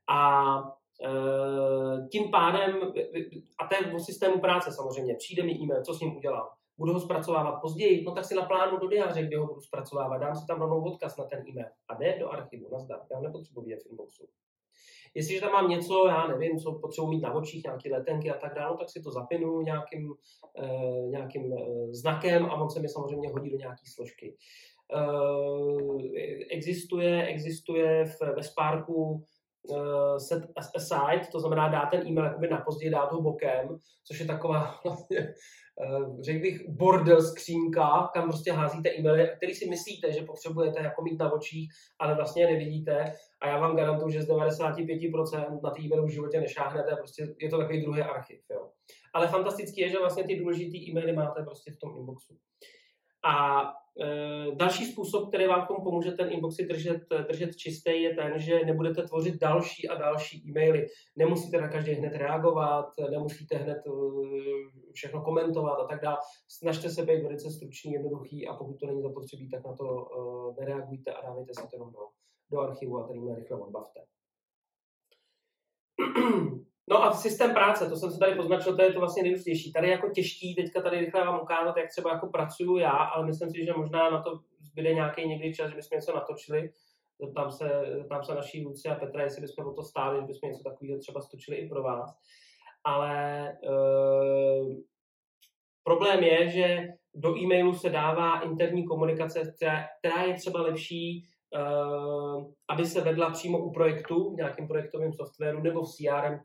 A 0.09 0.80
tím 2.13 2.31
pádem, 2.31 2.93
a 3.59 3.67
to 3.67 3.75
je 3.75 3.93
o 3.95 3.99
systému 3.99 4.41
práce 4.41 4.73
samozřejmě, 4.73 5.15
přijde 5.15 5.43
mi 5.43 5.53
e-mail, 5.53 5.83
co 5.83 5.95
s 5.95 6.01
ním 6.01 6.17
udělám? 6.17 6.47
Budu 6.79 6.93
ho 6.93 7.01
zpracovávat 7.01 7.61
později, 7.61 8.05
no 8.05 8.13
tak 8.13 8.25
si 8.25 8.35
naplánu 8.35 8.79
do 8.79 8.89
diáře, 8.89 9.23
kde 9.23 9.39
ho 9.39 9.47
budu 9.47 9.61
zpracovávat, 9.61 10.21
dám 10.21 10.37
si 10.37 10.47
tam 10.47 10.61
rovnou 10.61 10.83
odkaz 10.83 11.17
na 11.17 11.25
ten 11.25 11.45
e-mail 11.49 11.69
a 11.89 11.95
jde 11.95 12.19
do 12.19 12.31
archivu, 12.31 12.69
nazdar, 12.73 13.01
já 13.13 13.21
nepotřebuji 13.21 13.63
vidět 13.63 13.83
v 13.83 13.91
inboxu. 13.91 14.29
Jestliže 15.15 15.41
tam 15.41 15.53
mám 15.53 15.69
něco, 15.69 16.07
já 16.09 16.27
nevím, 16.27 16.59
co 16.59 16.73
potřebuji 16.73 17.07
mít 17.07 17.21
na 17.21 17.35
očích, 17.35 17.65
nějaké 17.65 17.91
letenky 17.91 18.31
a 18.31 18.39
tak 18.39 18.55
dále, 18.55 18.77
tak 18.79 18.91
si 18.91 19.03
to 19.03 19.11
zapinu 19.11 19.61
nějakým, 19.61 20.15
eh, 20.63 21.07
nějakým 21.07 21.53
eh, 21.53 21.95
znakem 21.95 22.45
a 22.45 22.55
on 22.63 22.71
se 22.71 22.81
mi 22.81 22.89
samozřejmě 22.89 23.29
hodí 23.29 23.51
do 23.51 23.57
nějaké 23.57 23.83
složky. 23.95 24.37
Eh, 24.95 26.45
existuje, 26.51 27.27
existuje 27.27 28.05
v, 28.05 28.21
ve 28.37 28.43
Sparku 28.43 29.25
uh, 29.69 30.17
set 30.19 30.43
aside, 30.77 31.27
to 31.33 31.41
znamená 31.41 31.69
dát 31.69 31.87
ten 31.87 32.07
e-mail 32.07 32.27
jakoby 32.27 32.49
na 32.49 32.61
později, 32.61 32.91
dát 32.91 33.13
ho 33.13 33.23
bokem, 33.23 33.79
což 34.07 34.21
je 34.21 34.27
taková 34.27 34.81
vlastně, 34.85 35.35
uh, 35.87 36.21
řekl 36.23 36.41
bych, 36.41 36.69
bordel 36.69 37.23
skřínka, 37.23 38.11
kam 38.15 38.29
prostě 38.29 38.53
házíte 38.53 38.91
e-maily, 38.91 39.31
který 39.37 39.55
si 39.55 39.69
myslíte, 39.69 40.13
že 40.13 40.23
potřebujete 40.23 40.83
jako 40.83 41.03
mít 41.03 41.19
na 41.19 41.33
očích, 41.33 41.71
ale 41.99 42.15
vlastně 42.15 42.43
je 42.43 42.53
nevidíte. 42.53 43.13
A 43.43 43.49
já 43.49 43.59
vám 43.59 43.77
garantuju, 43.77 44.11
že 44.11 44.23
z 44.23 44.29
95% 44.29 45.61
na 45.63 45.71
ty 45.71 45.83
e-maily 45.83 46.07
v 46.07 46.13
životě 46.13 46.41
nešáhnete, 46.41 46.97
prostě 46.97 47.35
je 47.41 47.51
to 47.51 47.59
takový 47.59 47.83
druhý 47.83 48.03
archiv. 48.03 48.41
Jo. 48.51 48.69
Ale 49.15 49.29
fantastický 49.29 49.81
je, 49.81 49.89
že 49.89 49.99
vlastně 49.99 50.25
ty 50.25 50.37
důležité 50.37 50.77
e-maily 50.79 51.13
máte 51.13 51.43
prostě 51.43 51.73
v 51.73 51.77
tom 51.77 51.99
inboxu. 51.99 52.35
A 53.25 53.63
e, 54.01 54.55
další 54.55 54.93
způsob, 54.93 55.29
který 55.29 55.47
vám 55.47 55.67
tomu 55.67 55.85
pomůže 55.85 56.13
ten 56.13 56.33
inboxy 56.33 56.67
držet, 56.67 57.03
držet 57.29 57.57
čistý, 57.57 58.03
je 58.03 58.15
ten, 58.15 58.39
že 58.39 58.65
nebudete 58.65 59.03
tvořit 59.03 59.41
další 59.41 59.89
a 59.89 59.95
další 59.95 60.49
e-maily. 60.49 60.87
Nemusíte 61.17 61.61
na 61.61 61.69
každý 61.69 61.93
hned 61.93 62.13
reagovat, 62.17 62.87
nemusíte 63.11 63.57
hned 63.57 63.79
e, 63.87 63.91
všechno 64.93 65.23
komentovat 65.23 65.75
a 65.75 65.87
tak 65.87 66.03
dále. 66.03 66.17
Snažte 66.49 66.91
se 66.91 67.03
být 67.03 67.23
velice 67.23 67.51
stručný, 67.51 67.93
jednoduchý 67.93 68.49
a 68.49 68.55
pokud 68.55 68.81
to 68.81 68.87
není 68.87 69.03
zapotřebí, 69.03 69.51
tak 69.51 69.65
na 69.65 69.77
to 69.77 70.09
e, 70.59 70.61
nereagujte 70.61 71.13
a 71.13 71.27
dávejte 71.27 71.53
si 71.55 71.69
to 71.69 71.77
jenom 71.77 71.93
do, 71.93 71.99
do 72.51 72.61
archivu 72.61 72.99
a 72.99 73.07
ten 73.09 73.17
e-mail 73.17 73.35
rychle 73.35 73.61
odbavte. 73.61 74.01
No 76.89 77.05
a 77.05 77.13
systém 77.13 77.55
práce, 77.55 77.89
to 77.89 77.97
jsem 77.97 78.11
se 78.11 78.19
tady 78.19 78.35
poznačil, 78.35 78.77
to 78.77 78.83
je 78.83 78.93
to 78.93 79.01
vlastně 79.01 79.23
nejdůležitější. 79.23 79.73
Tady 79.73 79.87
je 79.87 79.93
jako 79.93 80.09
těžký, 80.11 80.55
teďka 80.55 80.83
tady 80.83 81.01
rychle 81.01 81.25
vám 81.25 81.41
ukázat, 81.43 81.77
jak 81.77 81.91
třeba 81.91 82.13
jako 82.13 82.27
pracuju 82.27 82.77
já, 82.77 82.91
ale 82.91 83.27
myslím 83.27 83.51
si, 83.51 83.65
že 83.65 83.73
možná 83.73 84.11
na 84.11 84.23
to 84.23 84.31
zbyde 84.61 84.95
nějaký 84.95 85.29
někdy 85.29 85.55
čas, 85.55 85.71
že 85.71 85.77
bychom 85.77 85.97
něco 85.97 86.15
natočili. 86.15 86.71
Tam 87.35 87.51
se, 87.51 87.83
tam 88.09 88.25
se 88.25 88.35
naší 88.35 88.65
Luci 88.65 88.89
a 88.89 88.95
Petra, 88.95 89.23
jestli 89.23 89.43
bychom 89.43 89.67
o 89.67 89.75
to 89.75 89.83
stáli, 89.83 90.21
že 90.21 90.27
bychom 90.27 90.51
něco 90.51 90.63
takového 90.63 90.99
třeba 90.99 91.21
stočili 91.21 91.57
i 91.57 91.69
pro 91.69 91.83
vás. 91.83 92.11
Ale 92.85 93.49
e, 93.49 93.55
problém 95.85 96.23
je, 96.25 96.49
že 96.49 96.87
do 97.15 97.37
e-mailu 97.39 97.75
se 97.75 97.91
dává 97.91 98.41
interní 98.41 98.85
komunikace, 98.85 99.53
která, 99.57 99.87
která 99.99 100.23
je 100.23 100.35
třeba 100.35 100.63
lepší 100.63 101.25
aby 102.69 102.87
se 102.87 103.01
vedla 103.01 103.31
přímo 103.31 103.59
u 103.59 103.73
projektu, 103.73 104.31
v 104.31 104.37
nějakém 104.37 104.69
projektovém 104.69 105.13
softwaru 105.13 105.63
nebo 105.63 105.83
v 105.83 105.89
CRM, 105.89 106.39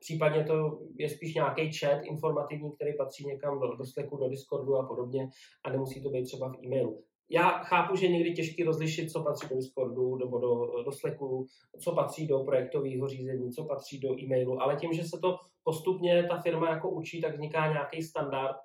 případně 0.00 0.44
to 0.44 0.78
je 0.98 1.08
spíš 1.08 1.34
nějaký 1.34 1.72
chat 1.78 2.04
informativní, 2.04 2.72
který 2.72 2.96
patří 2.96 3.26
někam 3.26 3.60
do, 3.60 3.76
do 3.76 3.84
Slacku, 3.84 4.16
do 4.16 4.28
Discordu 4.28 4.76
a 4.76 4.86
podobně 4.86 5.28
a 5.64 5.70
nemusí 5.70 6.02
to 6.02 6.10
být 6.10 6.24
třeba 6.24 6.48
v 6.48 6.64
e-mailu. 6.64 7.02
Já 7.30 7.50
chápu, 7.50 7.96
že 7.96 8.06
je 8.06 8.12
někdy 8.12 8.32
těžké 8.32 8.64
rozlišit, 8.64 9.10
co 9.10 9.22
patří 9.22 9.48
do 9.48 9.56
Discordu 9.56 10.16
nebo 10.16 10.38
do, 10.38 10.82
do 10.84 10.92
Slacku, 10.92 11.46
co 11.80 11.94
patří 11.94 12.26
do 12.26 12.38
projektového 12.38 13.08
řízení, 13.08 13.52
co 13.52 13.64
patří 13.64 14.00
do 14.00 14.20
e-mailu, 14.20 14.62
ale 14.62 14.76
tím, 14.76 14.92
že 14.92 15.02
se 15.04 15.18
to 15.22 15.36
postupně 15.64 16.26
ta 16.28 16.40
firma 16.40 16.70
jako 16.70 16.90
učí, 16.90 17.20
tak 17.20 17.34
vzniká 17.34 17.72
nějaký 17.72 18.02
standard, 18.02 18.56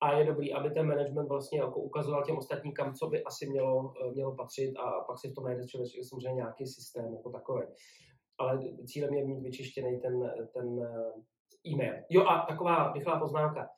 a 0.00 0.18
je 0.18 0.24
dobrý, 0.24 0.52
aby 0.52 0.70
ten 0.70 0.86
management 0.86 1.28
vlastně 1.28 1.58
jako 1.58 1.80
ukazoval 1.80 2.24
těm 2.24 2.38
ostatním, 2.38 2.72
kam 2.72 2.94
co 2.94 3.06
by 3.06 3.24
asi 3.24 3.46
mělo, 3.50 3.92
eh, 4.04 4.10
mělo 4.12 4.34
patřit 4.34 4.76
a 4.76 5.00
pak 5.00 5.18
si 5.18 5.28
v 5.28 5.34
tom 5.34 5.44
najde 5.44 5.66
člověk 5.66 5.90
samozřejmě 6.08 6.36
nějaký 6.36 6.66
systém 6.66 7.14
jako 7.14 7.30
takový. 7.30 7.62
Ale 8.38 8.58
cílem 8.86 9.14
je 9.14 9.24
mít 9.24 9.42
vyčištěný 9.42 10.00
ten, 10.00 10.32
ten 10.54 10.82
eh, 10.82 11.70
e-mail. 11.70 11.94
Jo 12.10 12.24
a 12.24 12.46
taková 12.48 12.92
rychlá 12.92 13.20
poznámka. 13.20 13.68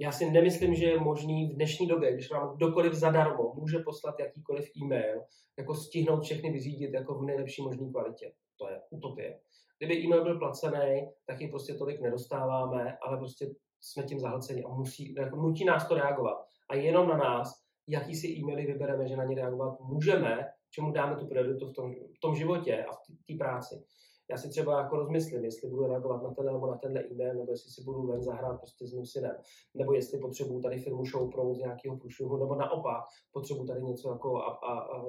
Já 0.00 0.12
si 0.12 0.30
nemyslím, 0.30 0.74
že 0.74 0.84
je 0.84 1.00
možný 1.00 1.50
v 1.50 1.54
dnešní 1.54 1.86
době, 1.86 2.12
když 2.14 2.30
vám 2.30 2.56
kdokoliv 2.56 2.92
zadarmo 2.92 3.54
může 3.54 3.78
poslat 3.78 4.14
jakýkoliv 4.20 4.70
e-mail, 4.82 5.22
jako 5.58 5.74
stihnout 5.74 6.22
všechny 6.22 6.52
vyřídit 6.52 6.94
jako 6.94 7.14
v 7.14 7.24
nejlepší 7.24 7.62
možné 7.62 7.90
kvalitě. 7.90 8.32
To 8.58 8.68
je 8.68 8.80
utopie. 8.90 9.40
Kdyby 9.78 9.94
e-mail 9.94 10.24
byl 10.24 10.38
placený, 10.38 11.08
tak 11.26 11.40
ji 11.40 11.48
prostě 11.48 11.74
tolik 11.74 12.00
nedostáváme, 12.00 12.98
ale 13.02 13.18
prostě 13.18 13.46
jsme 13.80 14.02
tím 14.02 14.20
zahlceni 14.20 14.64
a 14.64 14.68
musí, 14.68 15.14
jako 15.14 15.36
nutí 15.36 15.64
nás 15.64 15.88
to 15.88 15.94
reagovat. 15.94 16.44
A 16.68 16.74
jenom 16.74 17.08
na 17.08 17.16
nás, 17.16 17.62
jaký 17.86 18.16
si 18.16 18.28
e-maily 18.28 18.66
vybereme, 18.66 19.08
že 19.08 19.16
na 19.16 19.24
ně 19.24 19.36
reagovat 19.36 19.80
můžeme, 19.80 20.46
čemu 20.70 20.92
dáme 20.92 21.16
tu 21.16 21.26
prioritu 21.26 21.66
v 21.66 21.72
tom, 21.72 21.92
v 21.92 22.20
tom 22.20 22.34
životě 22.34 22.84
a 22.84 22.92
v 22.92 23.26
té 23.26 23.44
práci. 23.44 23.84
Já 24.30 24.36
si 24.36 24.48
třeba 24.48 24.80
jako 24.82 24.96
rozmyslím, 24.96 25.44
jestli 25.44 25.68
budu 25.68 25.86
reagovat 25.86 26.22
na 26.22 26.34
tenhle 26.34 26.52
nebo 26.52 26.66
na 26.66 26.76
tenhle 26.76 27.04
e-mail, 27.04 27.34
nebo 27.34 27.52
jestli 27.52 27.70
si 27.70 27.82
budu 27.84 28.06
ven 28.06 28.22
zahrát 28.22 28.58
prostě 28.60 28.86
s 28.86 28.92
mým 28.92 29.06
synem, 29.06 29.36
nebo 29.74 29.92
jestli 29.92 30.18
potřebuju 30.18 30.60
tady 30.60 30.78
firmu 30.78 31.04
show 31.04 31.30
promout 31.30 31.54
z 31.54 31.58
nějakého 31.58 31.96
průšvihu, 31.96 32.36
nebo 32.36 32.54
naopak 32.54 33.04
potřebuju 33.32 33.66
tady 33.66 33.82
něco 33.82 34.10
jako 34.10 34.36
a, 34.36 34.50
a, 34.50 34.80
a, 34.80 35.00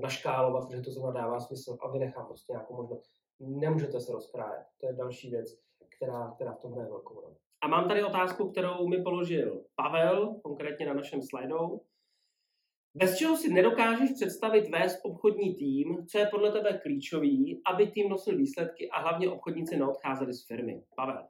naškálovat, 0.00 0.66
protože 0.66 0.82
to 0.82 0.90
zrovna 0.90 1.12
dává 1.12 1.40
smysl 1.40 1.76
a 1.80 1.90
vynechám 1.90 2.26
prostě 2.26 2.52
nějakou 2.52 2.76
možnost. 2.76 3.10
Nemůžete 3.40 4.00
se 4.00 4.12
rozkrájet. 4.12 4.66
To 4.80 4.86
je 4.86 4.92
další 4.92 5.30
věc 5.30 5.58
která, 5.96 6.32
která 6.34 6.52
v 6.52 6.60
tom 6.60 6.72
hraje 6.72 6.88
velkou 6.88 7.20
roli. 7.20 7.34
A 7.62 7.68
mám 7.68 7.88
tady 7.88 8.04
otázku, 8.04 8.50
kterou 8.50 8.88
mi 8.88 9.02
položil 9.02 9.64
Pavel, 9.74 10.34
konkrétně 10.42 10.86
na 10.86 10.94
našem 10.94 11.22
slidou. 11.22 11.80
Bez 12.94 13.18
čeho 13.18 13.36
si 13.36 13.52
nedokážeš 13.52 14.12
představit 14.12 14.70
vést 14.70 15.00
obchodní 15.02 15.54
tým, 15.54 16.06
co 16.06 16.18
je 16.18 16.26
podle 16.26 16.52
tebe 16.52 16.78
klíčový, 16.82 17.62
aby 17.72 17.86
tým 17.86 18.08
nosil 18.08 18.36
výsledky 18.36 18.90
a 18.90 19.00
hlavně 19.00 19.30
obchodníci 19.30 19.76
neodcházeli 19.76 20.34
z 20.34 20.46
firmy? 20.46 20.82
Pavel. 20.96 21.28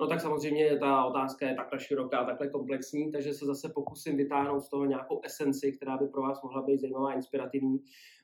No 0.00 0.06
tak 0.06 0.20
samozřejmě 0.20 0.78
ta 0.78 1.04
otázka 1.04 1.48
je 1.48 1.54
takhle 1.54 1.80
široká, 1.80 2.24
takhle 2.24 2.48
komplexní, 2.48 3.12
takže 3.12 3.34
se 3.34 3.46
zase 3.46 3.72
pokusím 3.74 4.16
vytáhnout 4.16 4.60
z 4.60 4.70
toho 4.70 4.84
nějakou 4.84 5.20
esenci, 5.24 5.72
která 5.72 5.96
by 5.96 6.08
pro 6.08 6.22
vás 6.22 6.42
mohla 6.42 6.62
být 6.62 6.80
zajímavá, 6.80 7.14
inspirativní. 7.14 7.78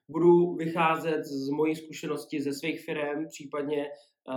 Budu 0.08 0.54
vycházet 0.54 1.24
z 1.24 1.50
mojí 1.50 1.76
zkušenosti 1.76 2.42
ze 2.42 2.52
svých 2.52 2.84
firm, 2.84 3.26
případně 3.28 3.90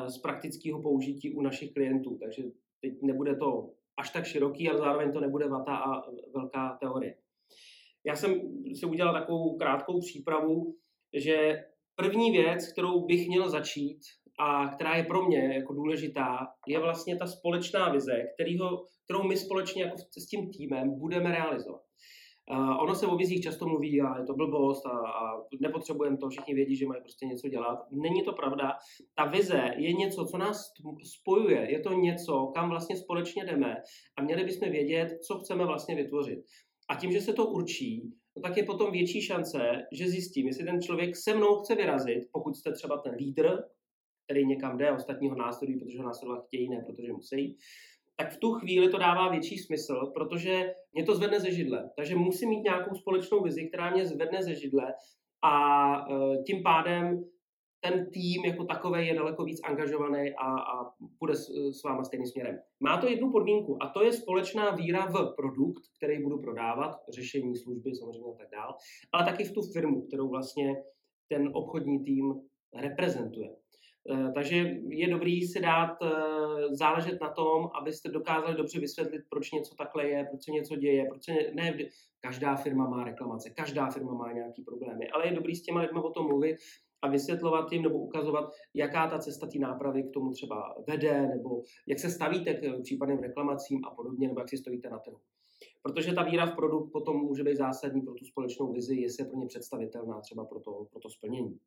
z 0.07 0.17
praktického 0.17 0.81
použití 0.81 1.33
u 1.33 1.41
našich 1.41 1.73
klientů. 1.73 2.17
Takže 2.17 2.43
teď 2.81 2.93
nebude 3.01 3.35
to 3.35 3.69
až 3.97 4.09
tak 4.09 4.25
široký, 4.25 4.69
ale 4.69 4.79
zároveň 4.79 5.11
to 5.11 5.19
nebude 5.19 5.47
vata 5.47 5.75
a 5.75 6.11
velká 6.33 6.77
teorie. 6.79 7.15
Já 8.05 8.15
jsem 8.15 8.33
si 8.79 8.85
udělal 8.85 9.13
takovou 9.13 9.57
krátkou 9.57 9.99
přípravu, 9.99 10.75
že 11.13 11.63
první 11.95 12.31
věc, 12.31 12.71
kterou 12.71 13.05
bych 13.05 13.27
měl 13.27 13.49
začít 13.49 13.99
a 14.39 14.67
která 14.67 14.95
je 14.95 15.03
pro 15.03 15.25
mě 15.25 15.53
jako 15.55 15.73
důležitá, 15.73 16.47
je 16.67 16.79
vlastně 16.79 17.17
ta 17.17 17.27
společná 17.27 17.91
vize, 17.91 18.23
kterýho, 18.33 18.85
kterou 19.03 19.23
my 19.23 19.37
společně 19.37 19.83
jako 19.83 19.97
s 19.97 20.25
tím 20.25 20.51
týmem 20.51 20.99
budeme 20.99 21.31
realizovat. 21.31 21.81
Uh, 22.51 22.83
ono 22.83 22.95
se 22.95 23.07
o 23.07 23.15
vizích 23.15 23.41
často 23.41 23.65
mluví 23.65 24.01
a 24.01 24.19
je 24.19 24.25
to 24.25 24.33
blbost 24.33 24.85
a, 24.85 24.89
a 24.89 25.41
nepotřebujeme 25.61 26.17
to, 26.17 26.29
všichni 26.29 26.53
vědí, 26.53 26.75
že 26.75 26.87
mají 26.87 27.01
prostě 27.01 27.25
něco 27.25 27.49
dělat. 27.49 27.79
Není 27.91 28.23
to 28.23 28.33
pravda. 28.33 28.71
Ta 29.15 29.25
vize 29.25 29.71
je 29.77 29.93
něco, 29.93 30.25
co 30.25 30.37
nás 30.37 30.71
spojuje, 31.03 31.71
je 31.71 31.79
to 31.79 31.93
něco, 31.93 32.51
kam 32.55 32.69
vlastně 32.69 32.97
společně 32.97 33.45
jdeme 33.45 33.75
a 34.17 34.23
měli 34.23 34.43
bychom 34.43 34.69
vědět, 34.71 35.07
co 35.27 35.39
chceme 35.39 35.65
vlastně 35.65 35.95
vytvořit. 35.95 36.39
A 36.89 36.95
tím, 36.95 37.11
že 37.11 37.21
se 37.21 37.33
to 37.33 37.45
určí, 37.45 38.13
no 38.37 38.41
tak 38.41 38.57
je 38.57 38.63
potom 38.63 38.91
větší 38.91 39.21
šance, 39.21 39.59
že 39.91 40.07
zjistím, 40.09 40.47
jestli 40.47 40.65
ten 40.65 40.81
člověk 40.81 41.15
se 41.15 41.33
mnou 41.33 41.55
chce 41.55 41.75
vyrazit, 41.75 42.23
pokud 42.31 42.55
jste 42.55 42.71
třeba 42.71 42.97
ten 42.97 43.13
lídr, 43.13 43.57
který 44.25 44.45
někam 44.45 44.77
jde, 44.77 44.91
ostatního 44.91 45.35
následují, 45.35 45.79
protože 45.79 45.97
ho 45.97 46.03
následovat 46.03 46.45
chtějí, 46.45 46.69
ne 46.69 46.83
protože 46.87 47.13
musí, 47.13 47.57
tak 48.19 48.31
v 48.31 48.37
tu 48.37 48.51
chvíli 48.51 48.89
to 48.89 48.97
dává 48.97 49.29
větší 49.29 49.57
smysl, 49.57 50.11
protože 50.13 50.73
mě 50.93 51.03
to 51.03 51.15
zvedne 51.15 51.39
ze 51.39 51.51
židle. 51.51 51.89
Takže 51.95 52.15
musím 52.15 52.49
mít 52.49 52.63
nějakou 52.63 52.95
společnou 52.95 53.43
vizi, 53.43 53.67
která 53.67 53.89
mě 53.89 54.05
zvedne 54.05 54.43
ze 54.43 54.55
židle 54.55 54.93
a 55.43 55.53
e, 55.97 56.43
tím 56.43 56.63
pádem 56.63 57.23
ten 57.81 58.09
tým 58.11 58.45
jako 58.45 58.63
takový 58.65 59.07
je 59.07 59.15
daleko 59.15 59.43
víc 59.43 59.59
angažovaný 59.63 60.33
a, 60.33 60.59
a 60.59 60.91
půjde 61.19 61.35
s, 61.35 61.49
s 61.71 61.83
váma 61.83 62.03
stejným 62.03 62.27
směrem. 62.27 62.59
Má 62.79 62.97
to 63.01 63.07
jednu 63.07 63.31
podmínku 63.31 63.83
a 63.83 63.87
to 63.89 64.03
je 64.03 64.13
společná 64.13 64.71
víra 64.71 65.05
v 65.05 65.33
produkt, 65.35 65.83
který 65.97 66.23
budu 66.23 66.41
prodávat, 66.41 66.91
řešení 67.09 67.55
služby 67.55 67.95
samozřejmě 67.95 68.31
a 68.31 68.37
tak 68.37 68.47
dál, 68.51 68.75
ale 69.13 69.25
taky 69.25 69.43
v 69.43 69.53
tu 69.53 69.61
firmu, 69.61 70.01
kterou 70.01 70.29
vlastně 70.29 70.75
ten 71.29 71.49
obchodní 71.53 72.03
tým 72.03 72.33
reprezentuje. 72.75 73.49
Eh, 74.11 74.31
takže 74.33 74.55
je 74.87 75.09
dobrý 75.09 75.41
si 75.41 75.59
dát 75.61 75.97
eh, 76.01 76.75
záležet 76.75 77.21
na 77.21 77.29
tom, 77.29 77.69
abyste 77.73 78.09
dokázali 78.09 78.55
dobře 78.55 78.79
vysvětlit, 78.79 79.21
proč 79.29 79.51
něco 79.51 79.75
takhle 79.75 80.07
je, 80.09 80.25
proč 80.29 80.43
se 80.43 80.51
něco 80.51 80.75
děje, 80.75 81.05
proč 81.09 81.23
se 81.23 81.31
ne, 81.31 81.51
ne 81.53 81.77
každá 82.19 82.55
firma 82.55 82.89
má 82.89 83.03
reklamace, 83.03 83.49
každá 83.49 83.89
firma 83.89 84.13
má 84.13 84.31
nějaký 84.31 84.63
problémy, 84.63 85.09
ale 85.09 85.27
je 85.27 85.35
dobrý 85.35 85.55
s 85.55 85.61
těma 85.61 85.81
lidmi 85.81 85.99
o 85.99 86.09
tom 86.09 86.27
mluvit 86.27 86.55
a 87.01 87.09
vysvětlovat 87.09 87.71
jim 87.71 87.83
nebo 87.83 87.99
ukazovat, 87.99 88.51
jaká 88.73 89.07
ta 89.09 89.19
cesta 89.19 89.47
té 89.47 89.59
nápravy 89.59 90.03
k 90.03 90.13
tomu 90.13 90.31
třeba 90.31 90.75
vede, 90.87 91.27
nebo 91.27 91.63
jak 91.87 91.99
se 91.99 92.09
stavíte 92.09 92.53
k 92.53 92.81
případným 92.81 93.19
reklamacím 93.19 93.85
a 93.85 93.89
podobně, 93.95 94.27
nebo 94.27 94.39
jak 94.39 94.49
si 94.49 94.57
stojíte 94.57 94.89
na 94.89 94.99
trhu. 94.99 95.19
Protože 95.81 96.13
ta 96.13 96.23
víra 96.23 96.45
v 96.45 96.55
produkt 96.55 96.91
potom 96.91 97.17
může 97.17 97.43
být 97.43 97.57
zásadní 97.57 98.01
pro 98.01 98.13
tu 98.13 98.25
společnou 98.25 98.73
vizi, 98.73 98.95
jestli 98.95 99.23
je 99.23 99.27
pro 99.29 99.39
ně 99.39 99.47
představitelná 99.47 100.21
třeba 100.21 100.45
pro 100.45 100.59
to, 100.59 100.85
pro 100.91 100.99
to 100.99 101.09
splnění. 101.09 101.59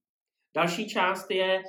Další 0.55 0.89
část 0.89 1.31
je 1.31 1.63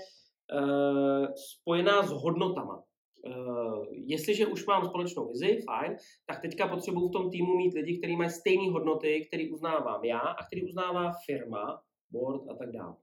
spojená 1.35 2.03
s 2.03 2.11
hodnotama. 2.11 2.83
Uh, 3.27 3.85
jestliže 3.91 4.47
už 4.47 4.65
mám 4.65 4.85
společnou 4.85 5.27
vizi, 5.27 5.59
fajn, 5.65 5.95
tak 6.25 6.41
teďka 6.41 6.67
potřebuji 6.67 7.07
v 7.07 7.11
tom 7.11 7.29
týmu 7.29 7.55
mít 7.55 7.73
lidi, 7.73 7.97
kteří 7.97 8.15
mají 8.15 8.29
stejné 8.29 8.71
hodnoty, 8.71 9.25
které 9.27 9.43
uznávám 9.53 10.05
já 10.05 10.19
a 10.19 10.45
který 10.45 10.63
uznává 10.63 11.11
firma 11.25 11.81
board 12.11 12.49
a 12.49 12.55
tak 12.55 12.71
dále. 12.71 12.95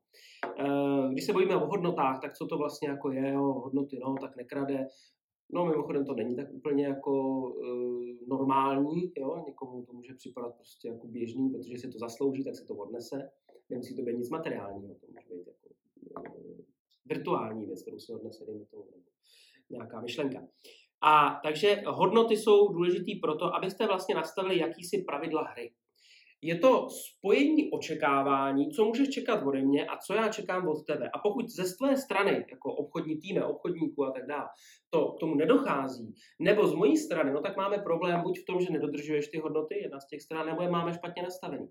Eh, 0.58 1.12
když 1.12 1.24
se 1.24 1.32
bavíme 1.32 1.56
o 1.56 1.66
hodnotách, 1.66 2.20
tak 2.20 2.36
co 2.36 2.46
to 2.46 2.58
vlastně 2.58 2.88
jako 2.88 3.12
je, 3.12 3.32
jo, 3.32 3.42
hodnoty, 3.42 3.98
no, 4.04 4.14
tak 4.20 4.36
nekrade, 4.36 4.86
No 5.52 5.66
mimochodem 5.66 6.04
to 6.04 6.14
není 6.14 6.36
tak 6.36 6.52
úplně 6.52 6.86
jako 6.86 7.40
uh, 7.40 8.04
normální, 8.28 9.12
jo? 9.18 9.44
někomu 9.46 9.84
to 9.84 9.92
může 9.92 10.14
připadat 10.14 10.54
prostě 10.54 10.88
jako 10.88 11.06
běžný, 11.06 11.50
protože 11.50 11.78
si 11.78 11.88
to 11.88 11.98
zaslouží, 11.98 12.44
tak 12.44 12.56
se 12.56 12.64
to 12.64 12.74
odnese. 12.74 13.30
Nemusí 13.70 13.96
to 13.96 14.02
být 14.02 14.18
nic 14.18 14.30
materiálního, 14.30 14.94
to 14.94 15.06
může 15.06 15.34
být 15.34 15.46
jako 15.46 15.68
uh, 16.28 16.49
virtuální 17.10 17.66
věc, 17.66 17.82
kterou 17.82 17.98
se 17.98 18.12
odnese, 18.12 18.44
dejme 18.46 18.64
tomu, 18.64 18.84
nebo 18.90 19.10
nějaká 19.70 20.00
myšlenka. 20.00 20.40
A 21.02 21.40
takže 21.42 21.82
hodnoty 21.86 22.36
jsou 22.36 22.68
důležitý 22.72 23.14
proto, 23.14 23.54
abyste 23.54 23.86
vlastně 23.86 24.14
nastavili 24.14 24.58
jakýsi 24.58 25.02
pravidla 25.02 25.42
hry 25.42 25.72
je 26.42 26.58
to 26.58 26.86
spojení 26.90 27.70
očekávání, 27.70 28.70
co 28.70 28.84
můžeš 28.84 29.08
čekat 29.08 29.42
ode 29.46 29.62
mě 29.62 29.86
a 29.86 29.96
co 29.96 30.14
já 30.14 30.28
čekám 30.28 30.68
od 30.68 30.86
tebe. 30.86 31.10
A 31.14 31.18
pokud 31.18 31.48
ze 31.48 31.64
své 31.64 31.96
strany, 31.96 32.46
jako 32.50 32.74
obchodní 32.74 33.16
týme, 33.20 33.44
obchodníků 33.44 34.04
a 34.04 34.10
tak 34.10 34.26
dále, 34.26 34.48
to 34.90 35.12
k 35.12 35.20
tomu 35.20 35.34
nedochází, 35.34 36.14
nebo 36.38 36.66
z 36.66 36.74
mojí 36.74 36.96
strany, 36.96 37.32
no 37.32 37.40
tak 37.40 37.56
máme 37.56 37.78
problém 37.78 38.22
buď 38.22 38.38
v 38.38 38.44
tom, 38.44 38.60
že 38.60 38.72
nedodržuješ 38.72 39.28
ty 39.28 39.38
hodnoty, 39.38 39.82
jedna 39.82 40.00
z 40.00 40.06
těch 40.06 40.22
stran, 40.22 40.46
nebo 40.46 40.62
je 40.62 40.70
máme 40.70 40.94
špatně 40.94 41.22
nastavený. 41.22 41.68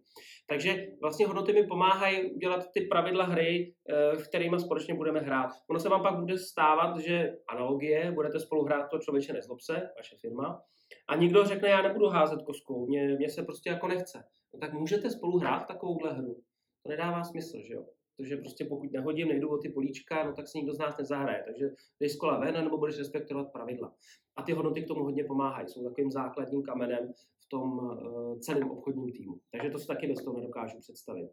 Takže 0.49 0.87
vlastně 1.01 1.27
hodnoty 1.27 1.53
mi 1.53 1.67
pomáhají 1.67 2.31
udělat 2.31 2.65
ty 2.73 2.81
pravidla 2.81 3.25
hry, 3.25 3.73
eh, 3.89 4.15
v 4.15 4.27
kterými 4.27 4.59
společně 4.59 4.93
budeme 4.93 5.19
hrát. 5.19 5.49
Ono 5.69 5.79
se 5.79 5.89
vám 5.89 6.01
pak 6.01 6.19
bude 6.19 6.37
stávat, 6.37 6.97
že 6.99 7.31
analogie, 7.49 8.11
budete 8.11 8.39
spolu 8.39 8.65
hrát 8.65 8.87
to 8.91 8.99
člověče 8.99 9.33
nezlob 9.33 9.61
se, 9.61 9.73
vaše 9.97 10.15
firma, 10.21 10.61
a 11.07 11.15
někdo 11.15 11.45
řekne, 11.45 11.69
já 11.69 11.81
nebudu 11.81 12.07
házet 12.07 12.41
koskou, 12.41 12.87
mě, 12.87 13.15
mě 13.17 13.29
se 13.29 13.43
prostě 13.43 13.69
jako 13.69 13.87
nechce 13.87 14.23
no 14.53 14.59
tak 14.59 14.73
můžete 14.73 15.09
spolu 15.09 15.37
hrát 15.37 15.67
takovouhle 15.67 16.13
hru. 16.13 16.41
To 16.83 16.89
nedává 16.89 17.23
smysl, 17.23 17.57
že 17.67 17.73
jo? 17.73 17.85
Protože 18.17 18.37
prostě 18.37 18.65
pokud 18.65 18.91
nehodím, 18.91 19.27
nejdu 19.27 19.49
o 19.49 19.57
ty 19.57 19.69
políčka, 19.69 20.23
no 20.23 20.33
tak 20.33 20.47
si 20.47 20.57
nikdo 20.57 20.73
z 20.73 20.77
nás 20.77 20.97
nezahraje. 20.97 21.43
Takže 21.45 21.69
dej 21.99 22.09
z 22.09 22.17
kola 22.17 22.39
ven, 22.39 22.63
nebo 22.63 22.77
budeš 22.77 22.97
respektovat 22.97 23.51
pravidla. 23.51 23.95
A 24.35 24.43
ty 24.43 24.53
hodnoty 24.53 24.81
k 24.81 24.87
tomu 24.87 25.03
hodně 25.03 25.23
pomáhají. 25.23 25.69
Jsou 25.69 25.83
takovým 25.83 26.11
základním 26.11 26.63
kamenem 26.63 27.13
v 27.45 27.49
tom 27.49 27.77
uh, 27.77 28.39
celém 28.39 28.71
obchodním 28.71 29.11
týmu. 29.11 29.39
Takže 29.51 29.69
to 29.69 29.79
si 29.79 29.87
taky 29.87 30.07
bez 30.07 30.23
toho 30.23 30.39
nedokážu 30.39 30.79
představit. 30.79 31.29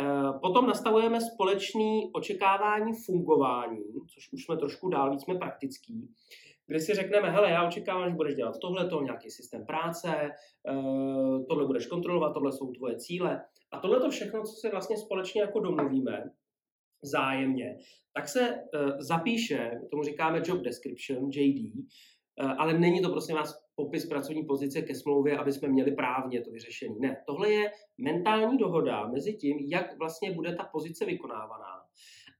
Uh, 0.00 0.40
potom 0.40 0.66
nastavujeme 0.66 1.20
společný 1.20 2.10
očekávání 2.14 2.92
fungování, 3.06 3.84
což 4.14 4.32
už 4.32 4.44
jsme 4.44 4.56
trošku 4.56 4.88
dál, 4.88 5.10
víc 5.10 5.22
jsme 5.22 5.34
praktický 5.34 6.08
kde 6.68 6.80
si 6.80 6.94
řekneme, 6.94 7.30
hele, 7.30 7.50
já 7.50 7.68
očekávám, 7.68 8.10
že 8.10 8.16
budeš 8.16 8.34
dělat 8.34 8.58
tohle, 8.60 8.88
to 8.88 9.02
nějaký 9.02 9.30
systém 9.30 9.66
práce, 9.66 10.08
eh, 10.68 11.44
tohle 11.48 11.66
budeš 11.66 11.86
kontrolovat, 11.86 12.34
tohle 12.34 12.52
jsou 12.52 12.72
tvoje 12.72 12.96
cíle. 12.96 13.44
A 13.72 13.78
tohle 13.78 14.00
to 14.00 14.10
všechno, 14.10 14.42
co 14.42 14.52
se 14.52 14.70
vlastně 14.70 14.96
společně 14.96 15.40
jako 15.40 15.60
domluvíme, 15.60 16.30
zájemně, 17.02 17.78
tak 18.14 18.28
se 18.28 18.40
uh, 18.40 18.90
zapíše, 18.98 19.80
tomu 19.90 20.02
říkáme 20.02 20.42
job 20.44 20.60
description, 20.60 21.30
JD, 21.30 21.72
eh, 22.40 22.44
ale 22.44 22.78
není 22.78 23.02
to 23.02 23.10
prosím 23.10 23.36
vás 23.36 23.67
popis 23.78 24.06
pracovní 24.06 24.44
pozice 24.44 24.82
ke 24.82 24.94
smlouvě, 24.94 25.38
aby 25.38 25.52
jsme 25.52 25.68
měli 25.68 25.92
právně 25.92 26.40
to 26.40 26.50
vyřešení. 26.50 27.00
Ne, 27.00 27.16
tohle 27.26 27.50
je 27.50 27.70
mentální 27.98 28.58
dohoda 28.58 29.06
mezi 29.06 29.34
tím, 29.34 29.56
jak 29.70 29.98
vlastně 29.98 30.32
bude 30.32 30.54
ta 30.54 30.64
pozice 30.72 31.06
vykonávaná 31.06 31.78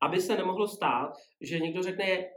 aby 0.02 0.20
se 0.20 0.36
nemohlo 0.36 0.68
stát, 0.68 1.12
že 1.40 1.58
někdo 1.58 1.82
řekne, 1.82 2.04
e, 2.04 2.28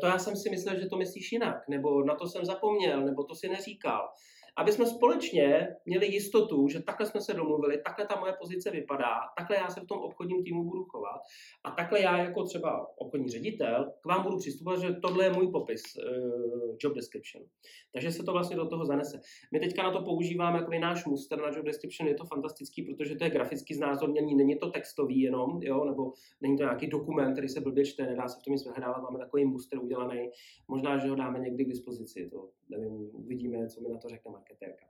to 0.00 0.06
já 0.06 0.18
jsem 0.18 0.36
si 0.36 0.50
myslel, 0.50 0.80
že 0.80 0.88
to 0.88 0.96
myslíš 0.96 1.32
jinak, 1.32 1.68
nebo 1.68 2.04
na 2.04 2.14
to 2.14 2.26
jsem 2.26 2.44
zapomněl, 2.44 3.04
nebo 3.04 3.24
to 3.24 3.34
si 3.34 3.48
neříkal 3.48 4.08
aby 4.56 4.72
jsme 4.72 4.86
společně 4.86 5.68
měli 5.86 6.06
jistotu, 6.06 6.68
že 6.68 6.82
takhle 6.82 7.06
jsme 7.06 7.20
se 7.20 7.34
domluvili, 7.34 7.82
takhle 7.82 8.06
ta 8.06 8.20
moje 8.20 8.32
pozice 8.40 8.70
vypadá, 8.70 9.14
takhle 9.38 9.56
já 9.56 9.68
se 9.68 9.80
v 9.80 9.86
tom 9.86 9.98
obchodním 9.98 10.44
týmu 10.44 10.64
budu 10.64 10.84
chovat 10.84 11.20
a 11.64 11.70
takhle 11.70 12.00
já 12.00 12.18
jako 12.18 12.44
třeba 12.44 12.86
obchodní 12.98 13.28
ředitel 13.28 13.92
k 14.02 14.06
vám 14.06 14.22
budu 14.22 14.38
přistupovat, 14.38 14.80
že 14.80 14.92
tohle 15.02 15.24
je 15.24 15.32
můj 15.32 15.50
popis, 15.52 15.82
uh, 15.96 16.76
job 16.82 16.94
description. 16.94 17.44
Takže 17.92 18.12
se 18.12 18.22
to 18.22 18.32
vlastně 18.32 18.56
do 18.56 18.66
toho 18.66 18.86
zanese. 18.86 19.20
My 19.52 19.60
teďka 19.60 19.82
na 19.82 19.92
to 19.92 20.02
používáme 20.02 20.58
jako 20.58 20.70
náš 20.80 21.04
muster 21.04 21.38
na 21.38 21.48
job 21.56 21.66
description, 21.66 22.08
je 22.08 22.14
to 22.14 22.24
fantastický, 22.24 22.82
protože 22.82 23.16
to 23.16 23.24
je 23.24 23.30
graficky 23.30 23.74
znázornění, 23.74 24.34
není 24.34 24.58
to 24.58 24.70
textový 24.70 25.20
jenom, 25.20 25.62
jo, 25.62 25.84
nebo 25.84 26.12
není 26.40 26.56
to 26.56 26.62
nějaký 26.62 26.86
dokument, 26.86 27.32
který 27.32 27.48
se 27.48 27.60
blbě 27.60 27.84
čte, 27.84 28.06
nedá 28.06 28.28
se 28.28 28.40
v 28.40 28.44
tom 28.44 28.52
nic 28.52 28.64
vyhledávat, 28.64 29.02
máme 29.02 29.18
takový 29.18 29.44
muster 29.44 29.78
udělaný, 29.78 30.30
možná, 30.68 30.98
že 30.98 31.08
ho 31.08 31.16
dáme 31.16 31.38
někdy 31.38 31.64
k 31.64 31.68
dispozici, 31.68 32.30
to 32.30 32.50
nevím, 32.70 33.10
uvidíme, 33.12 33.68
co 33.68 33.80
mi 33.80 33.88
na 33.88 33.98
to 33.98 34.08
řekne 34.08 34.30
marketérka. 34.30 34.86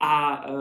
A 0.00 0.44
e, 0.46 0.52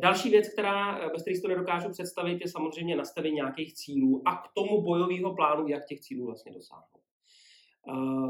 další 0.00 0.30
věc, 0.30 0.48
která, 0.48 1.08
bez 1.12 1.22
které 1.22 1.40
to 1.40 1.48
nedokážu 1.48 1.90
představit, 1.90 2.38
je 2.40 2.50
samozřejmě 2.50 2.96
nastavení 2.96 3.34
nějakých 3.34 3.74
cílů 3.74 4.22
a 4.24 4.36
k 4.36 4.52
tomu 4.54 4.82
bojového 4.82 5.34
plánu, 5.34 5.68
jak 5.68 5.86
těch 5.86 6.00
cílů 6.00 6.26
vlastně 6.26 6.52
dosáhnout. 6.52 7.00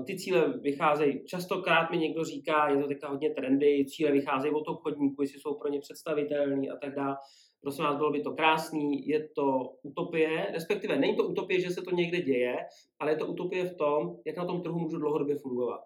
E, 0.00 0.04
ty 0.04 0.18
cíle 0.18 0.59
vycházejí, 0.59 1.24
častokrát 1.24 1.90
mi 1.90 1.98
někdo 1.98 2.24
říká, 2.24 2.68
je 2.68 2.82
to 2.82 2.88
teďka 2.88 3.09
hodně 3.09 3.30
trendy, 3.30 3.85
cíle 3.88 4.12
vycházejí 4.12 4.54
od 4.54 4.68
obchodníků, 4.68 5.22
jestli 5.22 5.40
jsou 5.40 5.54
pro 5.54 5.68
ně 5.68 5.80
představitelný 5.80 6.70
a 6.70 6.76
tak 6.76 6.94
dále. 6.94 7.16
Prosím 7.61 7.85
vás, 7.85 7.96
bylo 7.96 8.11
by 8.11 8.22
to 8.22 8.32
krásný, 8.32 9.09
je 9.09 9.28
to 9.28 9.74
utopie, 9.82 10.46
respektive 10.52 10.96
není 10.96 11.16
to 11.16 11.24
utopie, 11.24 11.61
že 11.61 11.70
se 11.70 11.82
to 11.82 11.90
někde 11.90 12.20
děje, 12.20 12.56
ale 12.98 13.12
je 13.12 13.16
to 13.16 13.26
utopie 13.26 13.64
v 13.64 13.76
tom, 13.76 14.16
jak 14.24 14.37
na 14.37 14.44
tom 14.44 14.62
trhu 14.62 14.78
můžu 14.78 14.98
dlouhodobě 14.98 15.37
fungovat. 15.37 15.80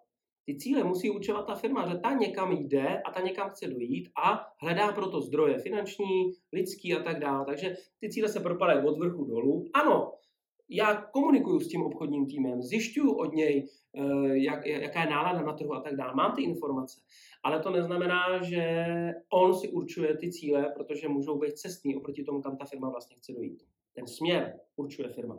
Ty 0.45 0.57
cíle 0.57 0.85
musí 0.85 1.11
určovat 1.11 1.47
ta 1.47 1.55
firma, 1.55 1.89
že 1.89 1.99
ta 1.99 2.13
někam 2.13 2.53
jde 2.53 3.03
a 3.03 3.13
ta 3.13 3.21
někam 3.21 3.51
chce 3.51 3.69
dojít 3.69 4.09
a 4.25 4.47
hledá 4.63 4.93
proto 4.93 5.21
zdroje 5.21 5.59
finanční, 5.59 6.33
lidský 6.53 6.95
a 6.95 7.03
tak 7.03 7.21
dále. 7.21 7.47
Takže 7.47 7.75
ty 8.01 8.11
cíle 8.11 8.29
se 8.29 8.41
propadají 8.41 8.87
od 8.87 8.99
vrchu 8.99 9.25
dolů. 9.25 9.65
Ano, 9.75 10.13
já 10.69 11.03
komunikuju 11.13 11.61
s 11.61 11.69
tím 11.69 11.83
obchodním 11.83 12.27
týmem, 12.27 12.63
zjišťuju 12.63 13.13
od 13.13 13.35
něj, 13.35 13.69
eh, 13.95 14.39
jak, 14.39 14.67
jaká 14.67 15.03
je 15.03 15.11
nálada 15.11 15.43
na 15.43 15.53
trhu 15.53 15.73
a 15.73 15.81
tak 15.81 15.97
dále. 15.97 16.15
Mám 16.15 16.35
ty 16.37 16.43
informace, 16.43 17.01
ale 17.43 17.61
to 17.61 17.71
neznamená, 17.71 18.43
že 18.43 18.85
on 19.33 19.55
si 19.55 19.69
určuje 19.69 20.17
ty 20.17 20.33
cíle, 20.33 20.73
protože 20.77 21.09
můžou 21.09 21.39
být 21.39 21.59
cestní 21.59 21.97
oproti 21.97 22.25
tomu, 22.25 22.43
kam 22.43 22.57
ta 22.57 22.65
firma 22.65 22.91
vlastně 22.91 23.17
chce 23.17 23.33
dojít. 23.33 23.63
Ten 23.95 24.07
směr 24.07 24.61
určuje 24.77 25.09
firma 25.09 25.39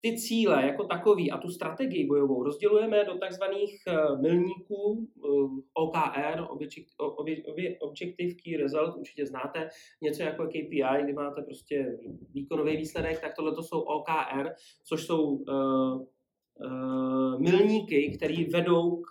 ty 0.00 0.16
cíle 0.18 0.66
jako 0.66 0.84
takový 0.84 1.30
a 1.30 1.38
tu 1.38 1.48
strategii 1.48 2.06
bojovou 2.06 2.42
rozdělujeme 2.42 3.04
do 3.04 3.18
takzvaných 3.18 3.82
eh, 3.86 4.16
milníků 4.20 5.08
eh, 5.16 5.28
OKR, 5.74 6.46
Objective 7.80 8.34
Key 8.34 8.56
Result, 8.56 8.96
určitě 8.96 9.26
znáte, 9.26 9.68
něco 10.02 10.22
jako 10.22 10.46
KPI, 10.46 11.02
kdy 11.04 11.12
máte 11.12 11.42
prostě 11.42 11.98
výkonový 12.34 12.76
výsledek, 12.76 13.20
tak 13.20 13.34
tohle 13.36 13.54
to 13.54 13.62
jsou 13.62 13.80
OKR, 13.80 14.48
což 14.84 15.06
jsou 15.06 15.22
uh, 15.22 16.06
milníky, 17.38 18.16
které 18.16 18.44
vedou 18.52 18.96
k 18.96 19.10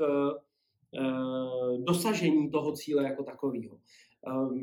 dosažení 1.78 2.50
toho 2.50 2.72
cíle 2.72 3.04
jako 3.04 3.24
takového. 3.24 3.78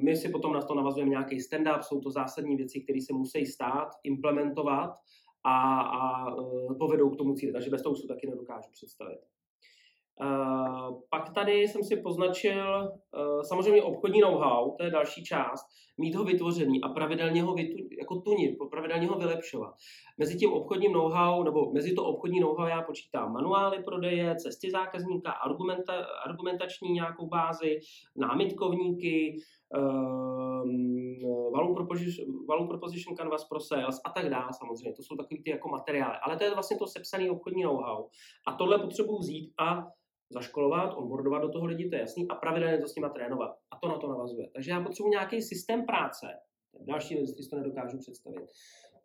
My 0.02 0.16
si 0.16 0.28
potom 0.28 0.52
na 0.52 0.62
to 0.62 0.74
navazujeme 0.74 1.10
nějaký 1.10 1.36
stand-up, 1.36 1.80
jsou 1.80 2.00
to 2.00 2.10
zásadní 2.10 2.56
věci, 2.56 2.80
které 2.80 3.00
se 3.00 3.12
musí 3.12 3.46
stát, 3.46 3.88
implementovat 4.04 4.90
a, 5.46 5.80
a 5.80 6.30
e, 6.30 6.74
povedou 6.78 7.10
k 7.10 7.16
tomu 7.16 7.34
cíli. 7.34 7.52
Takže 7.52 7.70
bez 7.70 7.82
toho 7.82 7.96
se 7.96 8.06
taky 8.06 8.26
nedokážu 8.26 8.70
představit. 8.72 9.18
Uh, 10.20 11.00
pak 11.10 11.34
tady 11.34 11.52
jsem 11.52 11.84
si 11.84 11.96
poznačil 11.96 12.80
uh, 12.82 13.42
samozřejmě 13.42 13.82
obchodní 13.82 14.20
know-how, 14.20 14.76
to 14.76 14.84
je 14.84 14.90
další 14.90 15.24
část, 15.24 15.66
mít 15.98 16.14
ho 16.14 16.24
vytvořený 16.24 16.80
a 16.82 16.88
pravidelně 16.88 17.42
ho 17.42 17.54
vytu, 17.54 17.76
jako 17.98 18.20
tunit, 18.20 18.56
pravidelně 18.70 19.06
ho 19.06 19.18
vylepšovat. 19.18 19.74
Mezi 20.18 20.36
tím 20.36 20.52
obchodním 20.52 20.92
know-how, 20.92 21.44
nebo 21.44 21.72
mezi 21.72 21.94
to 21.94 22.04
obchodní 22.04 22.40
know-how 22.40 22.66
já 22.66 22.82
počítám 22.82 23.32
manuály 23.32 23.82
prodeje, 23.82 24.36
cesty 24.36 24.70
zákazníka, 24.70 25.30
argumenta, 25.30 26.06
argumentační 26.26 26.92
nějakou 26.92 27.26
bázi, 27.26 27.80
námitkovníky, 28.16 29.36
value, 31.52 31.74
proposition, 31.74 32.46
value 32.46 32.68
proposition 32.68 33.16
canvas 33.16 33.44
pro 33.44 33.60
sales 33.60 34.00
a 34.04 34.10
tak 34.10 34.28
dále 34.28 34.48
samozřejmě. 34.52 34.92
To 34.92 35.02
jsou 35.02 35.16
takové 35.16 35.42
ty 35.44 35.50
jako 35.50 35.68
materiály. 35.68 36.16
Ale 36.22 36.36
to 36.36 36.44
je 36.44 36.54
vlastně 36.54 36.76
to 36.78 36.86
sepsané 36.86 37.30
obchodní 37.30 37.62
know-how. 37.62 38.08
A 38.48 38.52
tohle 38.52 38.78
potřebuji 38.78 39.18
vzít 39.18 39.52
a 39.58 39.86
zaškolovat, 40.30 40.94
onboardovat 40.96 41.42
do 41.42 41.48
toho 41.48 41.66
lidi, 41.66 41.88
to 41.88 41.94
je 41.96 42.00
jasný, 42.00 42.28
a 42.28 42.34
pravidelně 42.34 42.78
to 42.78 42.88
s 42.88 42.94
nimi 42.94 43.08
trénovat. 43.14 43.50
A 43.70 43.78
to 43.82 43.88
na 43.88 43.98
to 43.98 44.08
navazuje. 44.08 44.48
Takže 44.54 44.70
já 44.70 44.80
potřebuji 44.80 45.08
nějaký 45.08 45.42
systém 45.42 45.86
práce, 45.86 46.26
další 46.80 47.14
věc, 47.14 47.44
si 47.44 47.50
to 47.50 47.56
nedokážu 47.56 47.98
představit, 47.98 48.46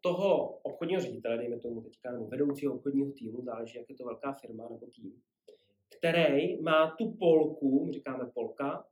toho 0.01 0.47
obchodního 0.47 1.01
ředitele, 1.01 1.37
dejme 1.37 1.59
tomu 1.59 1.81
teďka, 1.81 2.11
nebo 2.11 2.27
vedoucího 2.27 2.73
obchodního 2.73 3.11
týmu, 3.11 3.41
záleží, 3.43 3.77
jak 3.77 3.89
je 3.89 3.95
to 3.95 4.05
velká 4.05 4.33
firma 4.33 4.67
nebo 4.69 4.85
tým, 4.95 5.13
který 5.97 6.61
má 6.61 6.95
tu 6.97 7.11
polku, 7.19 7.85
my 7.85 7.93
říkáme 7.93 8.31
polka, 8.33 8.85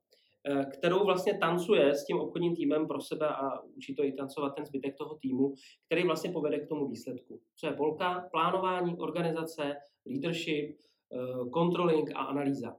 kterou 0.73 1.05
vlastně 1.05 1.37
tancuje 1.37 1.95
s 1.95 2.05
tím 2.05 2.19
obchodním 2.19 2.55
týmem 2.55 2.87
pro 2.87 3.01
sebe 3.01 3.27
a 3.27 3.61
učí 3.61 3.95
to 3.95 4.03
i 4.03 4.11
tancovat 4.11 4.55
ten 4.55 4.65
zbytek 4.65 4.95
toho 4.97 5.15
týmu, 5.15 5.53
který 5.85 6.03
vlastně 6.03 6.31
povede 6.31 6.59
k 6.59 6.67
tomu 6.67 6.87
výsledku. 6.87 7.39
Co 7.55 7.67
je 7.67 7.73
polka? 7.73 8.27
Plánování, 8.31 8.97
organizace, 8.97 9.75
leadership, 10.05 10.77
Eh, 11.13 11.49
controlling 11.53 12.11
a 12.15 12.19
analýza. 12.19 12.75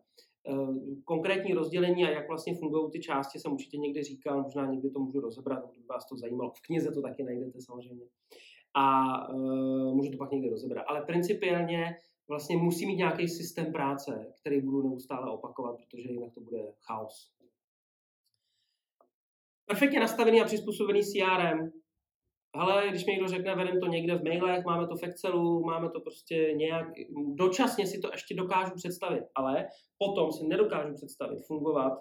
konkrétní 1.05 1.55
rozdělení 1.55 2.05
a 2.05 2.11
jak 2.11 2.29
vlastně 2.29 2.55
fungují 2.55 2.91
ty 2.91 3.01
části 3.01 3.39
jsem 3.39 3.53
určitě 3.53 3.77
někdy 3.77 4.03
říkal, 4.03 4.43
možná 4.43 4.67
někdy 4.67 4.91
to 4.91 4.99
můžu 4.99 5.21
rozebrat, 5.21 5.71
kdyby 5.71 5.87
vás 5.87 6.07
to 6.09 6.17
zajímalo. 6.17 6.51
V 6.51 6.61
knize 6.61 6.93
to 6.93 7.03
taky 7.03 7.23
najdete 7.23 7.61
samozřejmě. 7.61 8.05
A 8.75 9.15
můžu 9.93 10.11
to 10.11 10.17
pak 10.19 10.31
někdy 10.31 10.51
rozebrat. 10.51 10.85
Ale 10.89 11.03
principiálně 11.03 11.97
vlastně 12.29 12.57
musí 12.57 12.87
mít 12.87 12.97
nějaký 12.97 13.29
systém 13.29 13.73
práce, 13.73 14.33
který 14.41 14.61
budu 14.61 14.89
neustále 14.89 15.31
opakovat, 15.31 15.77
protože 15.77 16.13
jinak 16.13 16.35
to 16.35 16.41
bude 16.41 16.73
chaos. 16.87 17.33
Perfektně 19.71 20.01
nastavený 20.01 20.41
a 20.41 20.45
přizpůsobený 20.45 21.01
CRM. 21.03 21.71
Ale 22.55 22.89
když 22.89 23.07
mi 23.07 23.13
někdo 23.13 23.29
řekne, 23.29 23.55
vedem 23.55 23.81
to 23.81 23.87
někde 23.87 24.15
v 24.15 24.25
mailech, 24.25 24.65
máme 24.65 24.87
to 24.87 24.97
v 24.97 25.03
Excelu, 25.03 25.65
máme 25.65 25.91
to 25.91 26.01
prostě 26.01 26.53
nějak, 26.57 26.87
dočasně 27.35 27.87
si 27.87 28.01
to 28.01 28.09
ještě 28.13 28.35
dokážu 28.35 28.73
představit, 28.77 29.25
ale 29.35 29.67
potom 29.99 30.33
si 30.33 30.47
nedokážu 30.47 30.95
představit 30.95 31.39
fungovat 31.47 31.93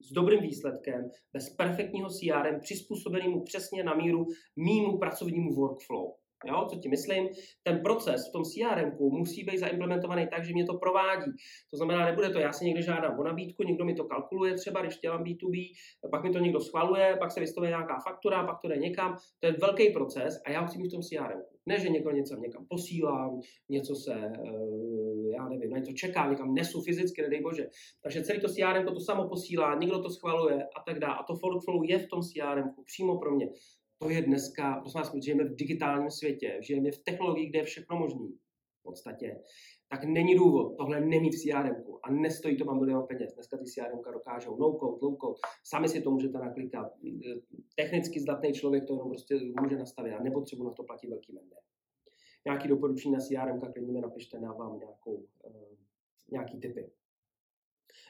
s 0.00 0.12
dobrým 0.12 0.40
výsledkem, 0.40 1.10
bez 1.32 1.56
perfektního 1.56 2.08
CRM, 2.08 2.60
přizpůsobenému 2.60 3.44
přesně 3.44 3.84
na 3.84 3.94
míru 3.94 4.26
mýmu 4.56 4.98
pracovnímu 4.98 5.54
workflow. 5.54 6.06
Jo, 6.46 6.66
co 6.70 6.76
ti 6.76 6.88
myslím? 6.88 7.28
Ten 7.62 7.80
proces 7.82 8.28
v 8.28 8.32
tom 8.32 8.42
CRM 8.42 8.96
musí 8.98 9.44
být 9.44 9.58
zaimplementovaný 9.58 10.26
tak, 10.30 10.44
že 10.44 10.52
mě 10.52 10.64
to 10.64 10.74
provádí. 10.74 11.30
To 11.70 11.76
znamená, 11.76 12.06
nebude 12.06 12.30
to, 12.30 12.38
já 12.38 12.52
si 12.52 12.64
někde 12.64 12.82
žádám 12.82 13.18
o 13.18 13.24
nabídku, 13.24 13.62
někdo 13.62 13.84
mi 13.84 13.94
to 13.94 14.04
kalkuluje 14.04 14.54
třeba, 14.54 14.82
když 14.82 14.98
dělám 14.98 15.24
B2B, 15.24 15.72
pak 16.10 16.22
mi 16.22 16.30
to 16.30 16.38
někdo 16.38 16.60
schvaluje, 16.60 17.16
pak 17.18 17.32
se 17.32 17.40
vystavuje 17.40 17.70
nějaká 17.70 17.98
faktura, 18.08 18.46
pak 18.46 18.60
to 18.62 18.68
jde 18.68 18.76
někam. 18.76 19.16
To 19.40 19.46
je 19.46 19.52
velký 19.52 19.90
proces 19.90 20.42
a 20.46 20.50
já 20.50 20.60
ho 20.60 20.66
chci 20.66 20.78
mít 20.78 20.88
v 20.88 20.92
tom 20.92 21.02
CRM. 21.02 21.42
Ne, 21.66 21.80
že 21.80 21.88
někdo 21.88 22.10
něco 22.10 22.36
někam 22.36 22.66
posílám, 22.68 23.40
něco 23.68 23.94
se, 23.94 24.14
eh, 24.14 25.30
já 25.36 25.48
nevím, 25.48 25.70
na 25.70 25.78
něco 25.78 25.92
čeká, 25.92 26.30
někam 26.30 26.54
nesu 26.54 26.82
fyzicky, 26.82 27.22
nedej 27.22 27.40
bože. 27.40 27.66
Takže 28.02 28.22
celý 28.22 28.40
to 28.40 28.48
CRM 28.48 28.86
to 28.86 29.00
samo 29.00 29.28
posílá, 29.28 29.74
někdo 29.74 30.02
to 30.02 30.10
schvaluje 30.10 30.62
a 30.76 30.82
tak 30.86 30.98
dále. 30.98 31.14
A 31.14 31.22
to 31.22 31.34
workflow 31.34 31.84
je 31.84 31.98
v 31.98 32.08
tom 32.08 32.20
CRM 32.22 32.70
přímo 32.84 33.18
pro 33.18 33.30
mě 33.30 33.48
to 33.98 34.10
je 34.10 34.22
dneska, 34.22 34.80
prosím 34.80 35.00
vás, 35.00 35.14
žijeme 35.24 35.44
v 35.44 35.54
digitálním 35.54 36.10
světě, 36.10 36.58
žijeme 36.60 36.90
v 36.90 36.98
technologii, 36.98 37.46
kde 37.46 37.58
je 37.58 37.64
všechno 37.64 37.96
možné 37.96 38.26
v 38.80 38.82
podstatě, 38.82 39.40
tak 39.88 40.04
není 40.04 40.34
důvod 40.34 40.76
tohle 40.76 41.00
nemít 41.00 41.34
v 41.34 41.38
CRM 41.38 41.84
a 42.02 42.10
nestojí 42.10 42.56
to 42.56 42.64
vám 42.64 42.80
milion 42.80 43.06
peněz. 43.06 43.34
Dneska 43.34 43.56
ty 43.58 43.64
CRM 43.64 44.12
dokážou 44.12 44.56
no 44.56 44.72
code, 44.72 44.98
low 45.02 45.16
code, 45.20 45.38
sami 45.64 45.88
si 45.88 46.02
to 46.02 46.10
můžete 46.10 46.38
naklikat. 46.38 46.92
Technicky 47.76 48.20
zdatný 48.20 48.52
člověk 48.52 48.84
to 48.84 48.92
jenom 48.92 49.08
prostě 49.08 49.34
může 49.60 49.76
nastavit 49.76 50.12
a 50.12 50.22
nepotřebuji 50.22 50.64
na 50.64 50.70
to 50.70 50.82
platit 50.82 51.08
velký 51.08 51.32
mende. 51.32 51.56
Nějaký 52.46 52.68
doporučení 52.68 53.14
na 53.14 53.20
CRM, 53.20 53.60
klidně 53.72 53.92
mi 53.92 54.00
napište, 54.00 54.40
dávám 54.40 54.78
nějakou, 54.78 55.14
uh, 55.14 55.76
nějaký 56.30 56.60
typy. 56.60 56.90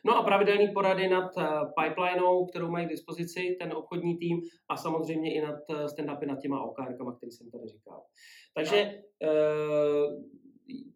No 0.07 0.17
a 0.17 0.23
pravidelný 0.23 0.69
porady 0.69 1.09
nad 1.09 1.39
eh, 1.39 1.45
pipelineou, 1.81 2.47
kterou 2.47 2.71
mají 2.71 2.87
k 2.87 2.91
dispozici 2.91 3.57
ten 3.61 3.73
obchodní 3.73 4.17
tým 4.17 4.41
a 4.69 4.77
samozřejmě 4.77 5.35
i 5.35 5.41
nad 5.41 5.61
eh, 5.71 5.85
stand-upy 5.89 6.27
nad 6.27 6.41
těma 6.41 6.63
OKR, 6.63 6.95
který 7.17 7.33
jsem 7.33 7.51
tady 7.51 7.69
říkal. 7.69 8.03
Takže 8.55 8.77
eh, 9.23 9.29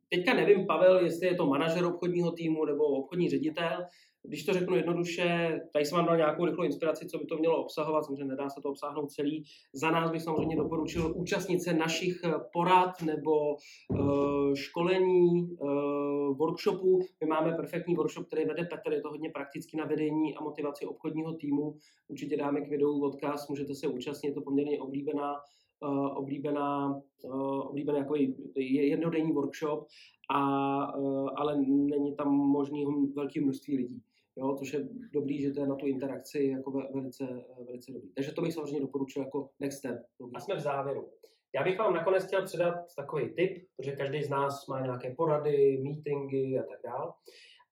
teďka 0.09 0.35
nevím, 0.35 0.67
Pavel, 0.67 1.05
jestli 1.05 1.27
je 1.27 1.35
to 1.35 1.47
manažer 1.47 1.85
obchodního 1.85 2.33
týmu 2.33 2.65
nebo 2.65 2.85
obchodní 2.85 3.29
ředitel, 3.29 3.87
když 4.23 4.45
to 4.45 4.53
řeknu 4.53 4.77
jednoduše, 4.77 5.61
tady 5.73 5.85
jsem 5.85 5.97
vám 5.97 6.07
dal 6.07 6.17
nějakou 6.17 6.45
rychlou 6.45 6.65
inspiraci, 6.65 7.07
co 7.07 7.19
by 7.19 7.27
to 7.27 7.37
mělo 7.37 7.63
obsahovat, 7.63 8.05
samozřejmě 8.05 8.25
nedá 8.25 8.51
se 8.51 8.61
to 8.63 8.71
obsáhnout 8.71 9.11
celý. 9.11 9.45
Za 9.75 9.91
nás 9.91 10.11
bych 10.11 10.23
samozřejmě 10.23 10.57
doporučil 10.57 11.13
účastnit 11.17 11.63
se 11.63 11.75
našich 11.75 12.21
eh, 12.25 12.33
porad 12.53 13.03
nebo 13.03 13.55
uh, 13.55 14.55
školení, 14.55 15.51
uh, 15.61 16.37
workshopů. 16.37 16.99
My 17.21 17.27
máme 17.27 17.53
perfektní 17.53 17.95
workshop, 17.95 18.27
který 18.27 18.45
vede 18.45 18.65
Petr, 18.65 18.93
je 18.93 19.01
to 19.01 19.09
hodně 19.09 19.31
prakticky 19.31 19.77
na 19.77 19.85
vedení 19.85 20.37
a 20.37 20.43
motivaci 20.43 20.87
obchodního 20.87 21.33
týmu. 21.33 21.75
Určitě 22.09 22.37
dáme 22.37 22.61
k 22.61 22.69
videu 22.69 23.03
odkaz, 23.03 23.49
můžete 23.49 23.75
se 23.75 23.87
účastnit, 23.87 24.29
je 24.29 24.35
to 24.35 24.41
poměrně 24.41 24.81
oblíbená 24.81 25.35
uh, 25.81 26.19
oblíbená, 26.19 27.01
uh, 27.23 27.61
oblíbený 27.61 27.99
jako 27.99 28.15
jednodenní 28.57 29.33
workshop, 29.33 29.87
a, 30.31 30.97
uh, 30.97 31.31
ale 31.37 31.57
není 31.67 32.17
tam 32.17 32.29
možný 32.29 32.87
velké 33.17 33.41
množství 33.41 33.77
lidí. 33.77 34.03
Jo, 34.37 34.57
což 34.59 34.73
je 34.73 34.89
dobrý, 35.13 35.41
že 35.43 35.53
to 35.53 35.61
je 35.61 35.67
na 35.67 35.75
tu 35.75 35.87
interakci 35.87 36.43
jako 36.43 36.71
velice, 36.95 37.45
velice 37.67 37.93
dobrý. 37.93 38.09
Takže 38.15 38.33
to 38.33 38.43
bych 38.43 38.55
samozřejmě 38.55 38.81
doporučil 38.81 39.23
jako 39.23 39.51
next 39.61 39.79
step. 39.79 40.03
A 40.35 40.41
jsme 40.41 40.57
v 40.57 40.61
závěru. 40.61 41.09
Já 41.55 41.65
bych 41.65 41.79
vám 41.79 41.95
nakonec 41.95 42.27
chtěl 42.27 42.45
předat 42.45 42.75
takový 42.97 43.35
tip, 43.35 43.67
protože 43.77 43.93
každý 43.93 44.23
z 44.23 44.29
nás 44.29 44.67
má 44.67 44.81
nějaké 44.81 45.15
porady, 45.15 45.83
meetingy 45.83 46.59
a 46.59 46.63
tak 46.63 46.79
dále. 46.85 47.13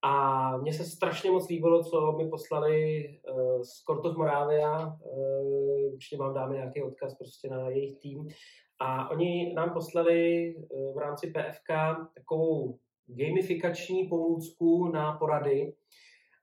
A 0.06 0.56
mně 0.56 0.72
se 0.72 0.84
strašně 0.84 1.30
moc 1.30 1.48
líbilo, 1.48 1.84
co 1.84 2.12
mi 2.12 2.28
poslali 2.28 3.04
uh, 3.08 3.62
z 3.62 3.82
Kortov 3.84 4.16
Moravia. 4.16 4.86
Uh, 4.86 5.94
určitě 5.94 6.16
vám 6.16 6.34
dáme 6.34 6.54
nějaký 6.54 6.82
odkaz 6.82 7.14
prostě 7.14 7.48
na 7.48 7.68
jejich 7.68 7.98
tým. 7.98 8.28
A 8.80 9.10
oni 9.10 9.54
nám 9.54 9.72
poslali 9.72 10.54
uh, 10.56 10.94
v 10.94 10.98
rámci 10.98 11.26
PFK 11.26 11.68
takovou 12.14 12.78
gamifikační 13.06 14.08
pomůcku 14.08 14.88
na 14.88 15.12
porady, 15.12 15.72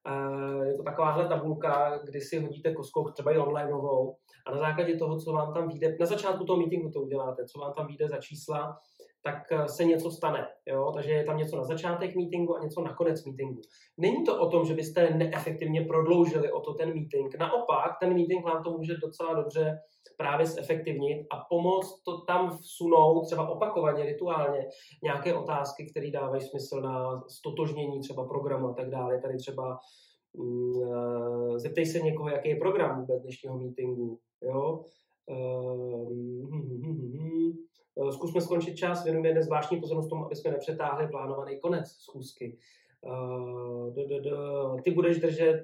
Eh, 0.08 0.66
je 0.66 0.78
to 0.78 0.84
takováhle 0.84 1.28
tabulka, 1.28 1.98
kdy 2.04 2.22
si 2.22 2.40
hodíte 2.40 2.74
koskou, 2.74 3.10
třeba 3.10 3.32
i 3.32 3.38
onlineovou, 3.38 4.16
a 4.48 4.52
na 4.52 4.58
základě 4.58 4.98
toho, 4.98 5.20
co 5.20 5.34
vám 5.34 5.54
tam 5.54 5.68
vyjde, 5.68 5.98
na 6.00 6.06
začátku 6.06 6.46
toho 6.46 6.60
meetingu 6.60 6.90
to 6.90 7.02
uděláte, 7.02 7.46
co 7.46 7.60
vám 7.60 7.74
tam 7.74 7.88
vyjde 7.88 8.08
za 8.10 8.18
čísla, 8.18 8.80
tak 9.24 9.52
eh, 9.52 9.68
se 9.68 9.86
něco 9.86 10.12
stane. 10.12 10.48
Jo? 10.66 10.92
Takže 10.96 11.12
je 11.12 11.24
tam 11.24 11.38
něco 11.38 11.58
na 11.58 11.64
začátek 11.64 12.16
meetingu 12.16 12.56
a 12.56 12.64
něco 12.64 12.82
na 12.82 12.96
konec 12.96 13.26
meetingu. 13.26 13.62
Není 13.98 14.24
to 14.24 14.40
o 14.40 14.50
tom, 14.50 14.66
že 14.66 14.74
byste 14.74 15.10
neefektivně 15.10 15.82
prodloužili 15.82 16.52
o 16.52 16.60
to 16.60 16.74
ten 16.74 16.94
meeting. 16.94 17.36
Naopak, 17.40 17.92
ten 18.00 18.14
meeting 18.14 18.46
vám 18.46 18.64
to 18.64 18.72
může 18.72 18.98
docela 18.98 19.34
dobře 19.34 19.80
právě 20.18 20.46
zefektivnit 20.46 21.28
a 21.32 21.46
pomoct 21.50 22.04
to 22.04 22.22
tam 22.22 22.58
vsunout 22.58 23.26
třeba 23.26 23.50
opakovaně, 23.50 24.06
rituálně, 24.06 24.66
nějaké 25.04 25.34
otázky, 25.34 25.90
které 25.92 26.12
dávají 26.12 26.42
smysl 26.42 26.82
na 26.82 27.24
stotožnění 27.28 28.00
třeba 28.00 28.28
programu 28.28 28.68
a 28.68 28.74
tak 28.74 28.90
dále. 28.90 29.22
Tady 29.22 29.38
třeba 29.38 29.80
mm, 30.34 30.74
eh, 30.84 31.60
zeptej 31.60 31.86
se 31.86 32.00
někoho, 32.00 32.30
jaký 32.30 32.50
je 32.50 32.56
program 32.56 33.00
vůbec 33.00 33.22
dnešního 33.22 33.58
meetingu. 33.58 34.20
Jo? 34.42 34.86
Uh, 35.26 36.14
zkusme 38.12 38.42
skončit 38.42 38.76
čas, 38.76 39.04
věnujeme 39.04 39.30
jeden 39.30 39.44
zvláštní 39.44 39.80
pozornost 39.80 40.10
tomu, 40.10 40.26
aby 40.26 40.36
jsme 40.36 40.52
nepřetáhli 40.52 41.08
plánovaný 41.08 41.60
konec 41.60 41.88
schůzky. 41.88 42.58
Uh, 43.02 44.82
ty 44.82 44.92
budeš 44.92 45.20
držet 45.20 45.64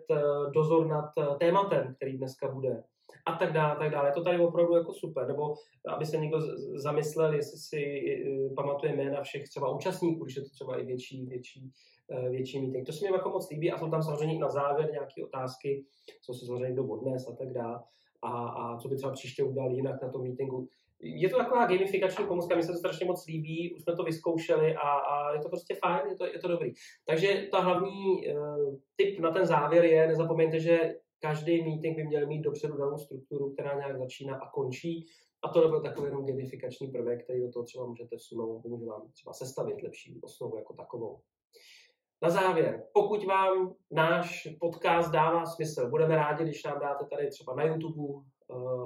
dozor 0.53 0.87
nad 0.87 1.09
tématem, 1.39 1.95
který 1.95 2.17
dneska 2.17 2.51
bude 2.51 2.83
a 3.25 3.37
tak 3.37 3.53
dále, 3.53 3.75
tak 3.75 3.91
dále. 3.91 4.09
Je 4.09 4.13
to 4.13 4.23
tady 4.23 4.39
opravdu 4.39 4.75
jako 4.75 4.93
super. 4.93 5.27
Nebo 5.27 5.53
aby 5.87 6.05
se 6.05 6.17
někdo 6.17 6.37
zamyslel, 6.75 7.33
jestli 7.33 7.57
si 7.57 8.03
pamatuje 8.55 8.95
jména 8.95 9.21
všech 9.21 9.49
třeba 9.49 9.69
účastníků, 9.69 10.23
když 10.23 10.35
je 10.35 10.41
to 10.41 10.49
třeba 10.49 10.77
i 10.77 10.85
větší, 10.85 11.25
větší, 11.25 11.71
větší 12.29 12.61
meeting. 12.61 12.85
To 12.85 12.91
se 12.91 13.05
mi 13.05 13.11
jako 13.11 13.29
moc 13.29 13.49
líbí 13.49 13.71
a 13.71 13.77
jsou 13.77 13.89
tam 13.89 14.03
samozřejmě 14.03 14.39
na 14.39 14.49
závěr 14.49 14.91
nějaké 14.91 15.23
otázky, 15.23 15.85
co 16.21 16.33
si 16.33 16.45
samozřejmě 16.45 16.67
někdo 16.67 16.87
odnes 16.87 17.27
a 17.27 17.35
tak 17.35 17.53
dále. 17.53 17.79
A, 18.21 18.47
a 18.47 18.77
co 18.77 18.87
by 18.87 18.95
třeba 18.95 19.11
příště 19.11 19.43
udělal 19.43 19.71
jinak 19.71 20.01
na 20.01 20.09
tom 20.09 20.23
meetingu. 20.23 20.67
Je 21.01 21.29
to 21.29 21.37
taková 21.37 21.65
gamifikační 21.65 22.25
pomůcka, 22.25 22.55
mi 22.55 22.63
se 22.63 22.71
to 22.71 22.77
strašně 22.77 23.05
moc 23.05 23.25
líbí, 23.27 23.73
už 23.75 23.81
jsme 23.81 23.95
to 23.95 24.03
vyzkoušeli 24.03 24.75
a, 24.75 24.89
a 24.89 25.33
je 25.33 25.39
to 25.39 25.49
prostě 25.49 25.75
fajn, 25.75 26.09
je 26.09 26.15
to, 26.15 26.25
je 26.25 26.39
to 26.39 26.47
dobrý. 26.47 26.73
Takže 27.05 27.47
ta 27.51 27.59
hlavní 27.59 28.27
uh, 28.27 28.75
tip 28.95 29.19
na 29.19 29.31
ten 29.31 29.45
závěr 29.45 29.85
je, 29.85 30.07
nezapomeňte, 30.07 30.59
že 30.59 30.95
každý 31.19 31.63
meeting 31.63 31.95
by 31.95 32.03
měl 32.03 32.27
mít 32.27 32.41
dopředu 32.41 32.77
danou 32.77 32.97
strukturu, 32.97 33.53
která 33.53 33.73
nějak 33.73 33.97
začíná 33.97 34.35
a 34.35 34.49
končí. 34.49 35.05
A 35.43 35.49
to 35.49 35.69
byl 35.69 35.81
takový 35.81 36.07
jenom 36.07 36.25
gamifikační 36.25 36.87
prvek, 36.87 37.23
který 37.23 37.41
do 37.41 37.51
toho 37.51 37.65
třeba 37.65 37.85
můžete 37.85 38.17
vsunout, 38.17 38.61
pomůže 38.61 38.85
vám 38.85 39.11
třeba 39.11 39.33
sestavit 39.33 39.83
lepší 39.83 40.19
osnovu 40.23 40.57
jako 40.57 40.73
takovou. 40.73 41.19
Na 42.21 42.29
závěr, 42.29 42.83
pokud 42.93 43.25
vám 43.25 43.75
náš 43.91 44.47
podcast 44.59 45.11
dává 45.11 45.45
smysl, 45.45 45.89
budeme 45.89 46.15
rádi, 46.15 46.43
když 46.43 46.63
nám 46.63 46.79
dáte 46.79 47.05
tady 47.05 47.29
třeba 47.29 47.55
na 47.55 47.63
YouTube 47.63 48.23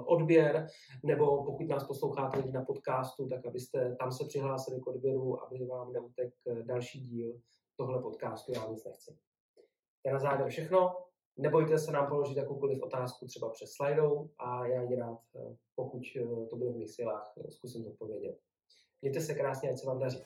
odběr, 0.06 0.68
nebo 1.04 1.44
pokud 1.46 1.68
nás 1.68 1.88
posloucháte 1.88 2.52
na 2.52 2.66
podcastu, 2.66 3.28
tak 3.28 3.46
abyste 3.46 3.96
tam 4.00 4.12
se 4.12 4.26
přihlásili 4.26 4.82
k 4.82 4.88
odběru, 4.88 5.44
aby 5.44 5.66
vám 5.66 5.94
neutek 5.94 6.34
další 6.64 7.00
díl 7.00 7.40
tohle 7.78 8.02
podcastu, 8.02 8.52
já 8.56 8.68
nic 8.68 8.86
nechci. 8.86 9.18
To 10.06 10.12
na 10.14 10.20
závěr 10.20 10.50
všechno. 10.50 10.96
Nebojte 11.38 11.80
se 11.80 11.92
nám 11.92 12.08
položit 12.08 12.38
jakoukoliv 12.38 12.82
otázku 12.82 13.26
třeba 13.26 13.50
přes 13.50 13.72
slajdou 13.72 14.30
a 14.38 14.68
já 14.68 14.82
ji 14.82 14.96
rád, 14.96 15.20
eh, 15.36 15.56
pokud 15.76 16.02
eh, 16.16 16.46
to 16.50 16.56
bude 16.56 16.72
v 16.72 16.76
mých 16.76 16.92
silách, 16.92 17.34
eh, 17.38 17.52
zkusím 17.52 17.88
odpovědět. 17.88 18.40
Mějte 19.02 19.22
se 19.22 19.34
krásně, 19.34 19.70
ať 19.70 19.78
se 19.78 19.88
vám 19.88 20.00
daří. 20.00 20.24